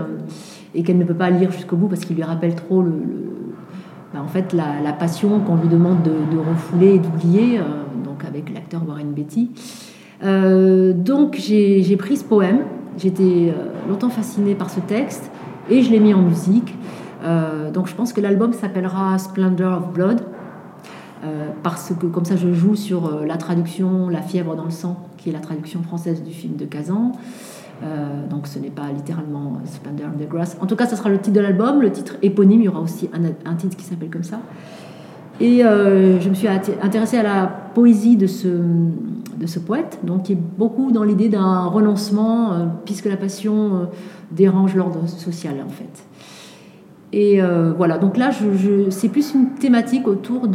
et 0.74 0.82
qu'elle 0.82 0.98
ne 0.98 1.04
peut 1.04 1.14
pas 1.14 1.30
lire 1.30 1.50
jusqu'au 1.50 1.76
bout 1.76 1.88
parce 1.88 2.04
qu'il 2.04 2.16
lui 2.16 2.22
rappelle 2.22 2.54
trop 2.54 2.82
le, 2.82 2.92
bah, 4.12 4.20
en 4.22 4.28
fait, 4.28 4.52
la, 4.52 4.92
passion 4.92 5.40
qu'on 5.40 5.56
lui 5.56 5.68
demande 5.68 6.02
de, 6.02 6.38
refouler 6.38 6.94
et 6.94 6.98
d'oublier, 6.98 7.58
euh, 7.58 7.62
donc 8.04 8.24
avec 8.24 8.52
l'acteur 8.52 8.82
Warren 8.87 9.12
Beatty. 9.12 9.50
Euh, 10.22 10.92
donc 10.92 11.37
j'ai 11.38 11.96
pris 11.96 12.16
ce 12.16 12.24
poème, 12.24 12.61
j'étais 12.98 13.22
euh, 13.50 13.88
longtemps 13.88 14.11
fascinée 14.11 14.54
par 14.54 14.70
ce 14.70 14.80
texte 14.80 15.30
et 15.70 15.82
je 15.82 15.90
l'ai 15.90 15.98
mis 15.98 16.12
en 16.14 16.22
musique. 16.22 16.74
donc 17.72 17.87
je 17.87 17.94
pense 17.94 18.12
que 18.12 18.20
l'album 18.20 18.52
s'appellera 18.52 19.16
Splendor 19.18 19.78
of 19.78 19.92
Blood. 19.92 20.20
parce 21.62 21.92
que 21.94 22.06
comme 22.06 22.24
ça 22.24 22.35
je 22.37 22.52
joue 22.52 22.74
sur 22.74 23.24
la 23.24 23.37
traduction 23.37 24.08
La 24.08 24.22
fièvre 24.22 24.56
dans 24.56 24.64
le 24.64 24.72
sang, 24.72 24.96
qui 25.18 25.30
est 25.30 25.32
la 25.32 25.38
traduction 25.38 25.82
française 25.82 26.22
du 26.22 26.32
film 26.32 26.56
de 26.56 26.64
Kazan. 26.64 27.12
Euh, 27.82 28.26
donc 28.28 28.46
ce 28.46 28.58
n'est 28.58 28.70
pas 28.70 28.90
littéralement 28.94 29.60
Splendor 29.64 30.06
in 30.06 30.24
the 30.24 30.28
Grass. 30.28 30.56
En 30.60 30.66
tout 30.66 30.76
cas, 30.76 30.86
ce 30.86 30.96
sera 30.96 31.08
le 31.08 31.18
titre 31.18 31.36
de 31.36 31.40
l'album, 31.40 31.80
le 31.82 31.90
titre 31.90 32.16
éponyme. 32.22 32.60
Il 32.60 32.64
y 32.64 32.68
aura 32.68 32.80
aussi 32.80 33.08
un, 33.12 33.54
titre 33.54 33.76
qui 33.76 33.84
s'appelle 33.84 34.10
comme 34.10 34.22
ça. 34.22 34.40
Et 35.40 35.60
je 35.60 36.28
me 36.28 36.34
suis 36.34 36.46
intéressée 36.46 37.16
à 37.16 37.22
la 37.22 37.46
poésie 37.74 38.16
de 38.16 38.26
ce, 38.28 39.58
poète, 39.58 39.98
donc 40.04 40.24
qui 40.24 40.34
est 40.34 40.38
beaucoup 40.58 40.92
dans 40.92 41.02
l'idée 41.02 41.28
d'un 41.28 41.64
renoncement, 41.64 42.68
puisque 42.84 43.06
la 43.06 43.16
passion 43.16 43.88
dérange 44.30 44.76
l'ordre 44.76 45.08
social 45.08 45.54
en 45.66 45.70
fait. 45.70 46.04
Et 47.12 47.40
voilà, 47.76 47.98
donc 47.98 48.16
là, 48.16 48.30
c'est 48.90 49.08
plus 49.08 49.34
une 49.34 49.54
thématique 49.54 50.06
autour 50.06 50.46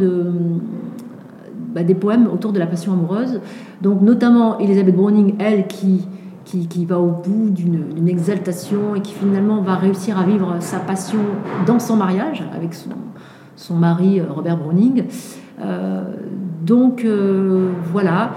bah, 1.74 1.82
des 1.82 1.94
poèmes 1.94 2.26
autour 2.32 2.52
de 2.52 2.58
la 2.58 2.66
passion 2.66 2.92
amoureuse. 2.92 3.40
Donc 3.82 4.00
notamment 4.00 4.58
Elisabeth 4.58 4.96
Browning, 4.96 5.34
elle, 5.38 5.66
qui, 5.66 6.06
qui, 6.68 6.86
va 6.86 6.98
au 6.98 7.10
bout 7.10 7.50
d'une 7.50 8.08
exaltation 8.08 8.94
et 8.94 9.02
qui 9.02 9.12
finalement 9.12 9.60
va 9.60 9.76
réussir 9.76 10.18
à 10.18 10.24
vivre 10.24 10.56
sa 10.60 10.78
passion 10.78 11.18
dans 11.66 11.78
son 11.78 11.96
mariage 11.96 12.42
avec 12.54 12.74
son, 12.74 12.90
son 13.56 13.74
mari 13.74 14.20
euh, 14.20 14.24
Robert 14.30 14.56
Browning. 14.56 15.04
Euh, 15.60 16.04
donc 16.62 17.04
euh, 17.04 17.70
voilà, 17.92 18.32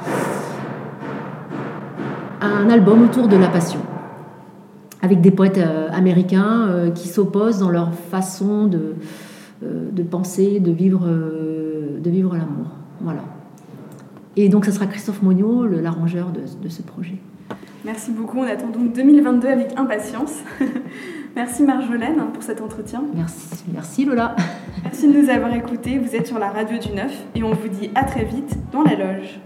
un 2.41 2.69
album 2.69 3.03
autour 3.03 3.27
de 3.27 3.37
la 3.37 3.47
passion 3.47 3.79
avec 5.01 5.21
des 5.21 5.31
poètes 5.31 5.59
américains 5.91 6.91
qui 6.93 7.07
s'opposent 7.07 7.57
dans 7.57 7.71
leur 7.71 7.91
façon 7.91 8.67
de, 8.67 8.93
de 9.63 10.03
penser, 10.03 10.59
de 10.59 10.69
vivre, 10.69 11.07
de 11.07 12.09
vivre 12.11 12.33
l'amour. 12.33 12.67
Voilà. 12.99 13.23
Et 14.35 14.47
donc, 14.47 14.65
ce 14.65 14.71
sera 14.71 14.85
Christophe 14.85 15.23
Monio, 15.23 15.65
l'arrangeur 15.65 16.31
de, 16.31 16.69
ce 16.69 16.81
projet. 16.83 17.17
Merci 17.83 18.11
beaucoup. 18.11 18.39
On 18.39 18.43
attend 18.43 18.67
donc 18.67 18.93
2022 18.93 19.47
avec 19.47 19.77
impatience. 19.77 20.39
Merci 21.35 21.63
Marjolaine 21.63 22.21
pour 22.33 22.43
cet 22.43 22.61
entretien. 22.61 23.03
Merci, 23.15 23.63
merci 23.71 24.03
Lola. 24.03 24.35
Merci 24.83 25.07
de 25.07 25.17
nous 25.17 25.29
avoir 25.29 25.53
écoutés. 25.55 25.97
Vous 25.97 26.13
êtes 26.13 26.27
sur 26.27 26.39
la 26.39 26.49
radio 26.49 26.77
du 26.77 26.91
9 26.91 27.09
et 27.35 27.43
on 27.43 27.53
vous 27.53 27.69
dit 27.69 27.89
à 27.95 28.03
très 28.03 28.25
vite 28.25 28.57
dans 28.73 28.83
la 28.83 28.95
loge. 28.95 29.39